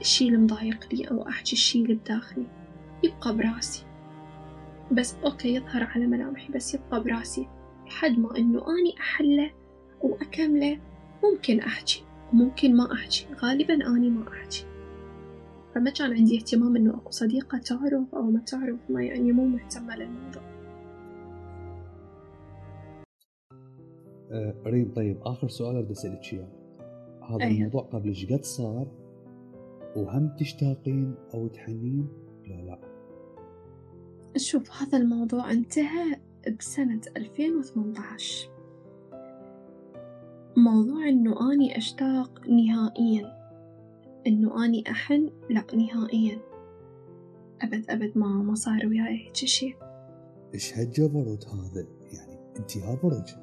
الشي 0.00 0.26
اللي 0.26 0.38
مضايقني 0.38 1.10
أو 1.10 1.28
أحكي 1.28 1.52
الشي 1.52 1.82
اللي 1.82 1.94
بداخلي. 1.94 2.46
يبقى 3.02 3.36
براسي. 3.36 3.84
بس 4.92 5.14
okay 5.24 5.54
يظهر 5.54 5.82
على 5.84 6.06
ملامحي 6.06 6.52
بس 6.52 6.74
يبقى 6.74 7.02
براسي. 7.02 7.48
لحد 7.88 8.18
ما 8.18 8.36
إنه 8.36 8.58
أني 8.58 8.98
أحله 9.00 9.50
وأكمله. 10.02 10.78
ممكن 11.24 11.60
أحكي 11.60 12.04
وممكن 12.32 12.76
ما 12.76 12.92
أحكي. 12.92 13.26
غالبا 13.34 13.74
أني 13.74 14.10
ما 14.10 14.28
أحكي. 14.28 14.64
فما 15.74 15.90
كان 15.90 16.12
عندي 16.12 16.36
اهتمام 16.36 16.76
إنه 16.76 16.94
أكو 16.94 17.10
صديقة 17.10 17.58
تعرف 17.58 18.14
أو 18.14 18.22
ما 18.22 18.40
تعرف 18.40 18.78
ما 18.88 19.04
يعني 19.04 19.32
مو 19.32 19.46
مهتمة 19.46 19.96
للموضوع. 19.96 20.42
آه 24.30 24.54
ريم 24.66 24.92
طيب 24.96 25.18
آخر 25.22 25.48
سؤال 25.48 25.76
أريد 25.76 25.90
أسألك 25.90 26.32
إياه 26.32 26.48
هذا 27.30 27.42
أيوه. 27.44 27.56
الموضوع 27.56 27.82
قبل 27.82 28.08
إيش 28.08 28.32
قد 28.32 28.44
صار 28.44 28.88
وهم 29.96 30.36
تشتاقين 30.38 31.14
أو 31.34 31.48
تحنين؟ 31.48 32.08
لا 32.46 32.54
لا. 32.54 32.78
شوف 34.36 34.82
هذا 34.82 34.98
الموضوع 34.98 35.50
انتهى. 35.50 36.16
بسنة 36.58 37.00
2018 37.16 38.58
موضوع 40.56 41.08
إنه 41.08 41.52
أني 41.52 41.78
أشتاق 41.78 42.48
نهائيا. 42.48 43.38
إنه 44.26 44.64
أني 44.64 44.90
أحن 44.90 45.30
لا 45.50 45.64
نهائيا. 45.74 46.38
أبد 47.62 47.90
أبد 47.90 48.18
ما 48.18 48.26
ما 48.26 48.54
صار 48.54 48.86
وياي 48.86 49.26
هيك 49.26 49.34
شي 49.34 49.76
إيش 50.54 50.78
هالجبروت 50.78 51.48
هذا؟ 51.48 51.86
يعني 52.12 52.38
أنت 52.58 52.76
ها 52.76 52.94
برج. 52.94 53.34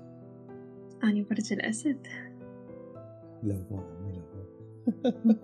أني 1.04 1.24
برج 1.24 1.54
الأسد. 1.54 2.08
عمي 3.44 3.54
لبوا 3.54 3.80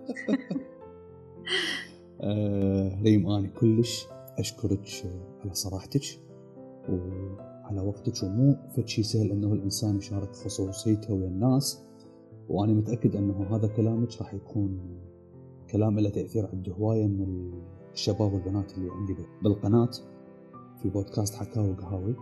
آه 2.20 3.02
ريم 3.02 3.30
أنا 3.30 3.48
كلش 3.48 4.06
أشكرك 4.38 4.88
على 5.44 5.54
صراحتك. 5.54 6.21
وعلى 6.88 7.80
وقتك 7.80 8.22
ومو 8.22 8.56
فد 8.76 8.88
شي 8.88 9.02
سهل 9.02 9.30
إنه 9.30 9.52
الإنسان 9.52 9.96
يشارك 9.96 10.32
خصوصيته 10.34 11.14
ويا 11.14 11.28
الناس 11.28 11.82
وأنا 12.48 12.72
متأكد 12.72 13.16
إنه 13.16 13.46
هذا 13.50 13.66
كلامك 13.66 14.08
راح 14.20 14.34
يكون 14.34 15.00
كلام 15.70 15.98
له 15.98 16.10
تأثير 16.10 16.46
عند 16.52 16.68
هوايه 16.68 17.06
من 17.06 17.52
الشباب 17.92 18.32
والبنات 18.32 18.78
اللي 18.78 18.90
عندي 18.90 19.16
بالقناة 19.42 19.90
في 20.82 20.88
بودكاست 20.88 21.34
حكاوي 21.34 21.70
وقهاوي. 21.70 22.14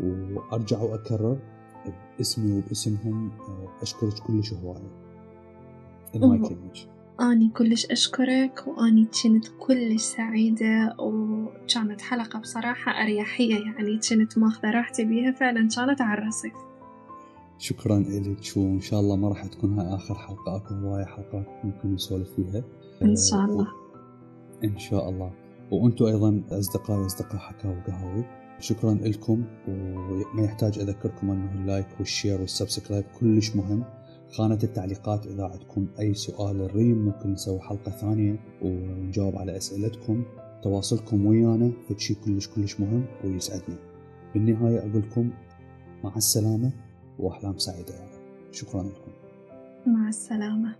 وأرجع 0.00 0.82
وأكرر 0.82 1.38
باسمي 2.18 2.58
وباسمهم 2.58 3.30
أشكرك 3.82 4.18
كلش 4.26 4.52
هواية. 4.52 4.90
المايك 6.14 6.50
يمك 6.50 6.76
أني 7.22 7.48
كلش 7.48 7.86
أشكرك 7.86 8.64
وأني 8.66 9.08
كنت 9.22 9.48
كلش 9.58 10.02
سعيدة 10.02 10.96
وكانت 10.98 12.00
حلقة 12.00 12.38
بصراحة 12.38 13.02
أريحية 13.02 13.54
يعني 13.54 14.00
كنت 14.10 14.38
ماخذة 14.38 14.70
راحتي 14.70 15.04
بيها 15.04 15.32
فعلا 15.32 15.68
كانت 15.76 16.00
على 16.00 16.22
الرصيف. 16.22 16.52
شكرا 17.58 17.98
لك 17.98 18.56
وإن 18.56 18.80
شاء 18.80 19.00
الله 19.00 19.16
ما 19.16 19.28
راح 19.28 19.46
تكون 19.46 19.78
هاي 19.78 19.94
آخر 19.94 20.14
حلقة 20.14 20.56
أكو 20.56 20.74
هواية 20.74 21.04
حلقات 21.04 21.46
ممكن 21.64 21.94
نسولف 21.94 22.28
فيها. 22.36 22.64
إن 23.02 23.16
شاء 23.16 23.44
الله. 23.44 23.68
إن 24.64 24.78
شاء 24.78 25.08
الله. 25.08 25.32
وأنتم 25.70 26.04
أيضا 26.04 26.42
أصدقائي 26.50 27.06
أصدقاء 27.06 27.36
حكاوي 27.36 27.76
وقهاوي 27.76 28.24
شكرا 28.60 28.94
لكم 28.94 29.44
وما 29.68 30.44
يحتاج 30.44 30.78
أذكركم 30.78 31.30
أنه 31.30 31.52
ال 31.54 31.60
like 31.60 31.86
وال 31.98 32.10
share 32.10 32.40
وال 32.40 32.52
subscribe 32.52 33.04
كلش 33.20 33.56
مهم. 33.56 33.84
خانة 34.32 34.58
التعليقات 34.62 35.26
إذا 35.26 35.44
عندكم 35.44 35.86
أي 35.98 36.14
سؤال 36.14 36.60
الريم 36.60 36.98
ممكن 36.98 37.32
نسوي 37.32 37.60
حلقة 37.60 37.90
ثانية 37.90 38.36
ونجاوب 38.62 39.36
على 39.36 39.56
أسئلتكم. 39.56 40.24
تواصلكم 40.62 41.26
ويانا 41.26 41.72
فشي 41.88 42.14
كلش 42.14 42.48
كلش 42.48 42.80
مهم 42.80 43.04
ويسعدني. 43.24 43.76
بالنهاية 44.34 44.78
أقول 44.78 45.02
لكم 45.02 45.30
مع 46.04 46.16
السلامة 46.16 46.70
وأحلام 47.18 47.58
سعيدة. 47.58 47.94
يعني. 47.94 48.12
شكرا 48.52 48.82
لكم. 48.82 49.12
مع 49.86 50.08
السلامة. 50.08 50.76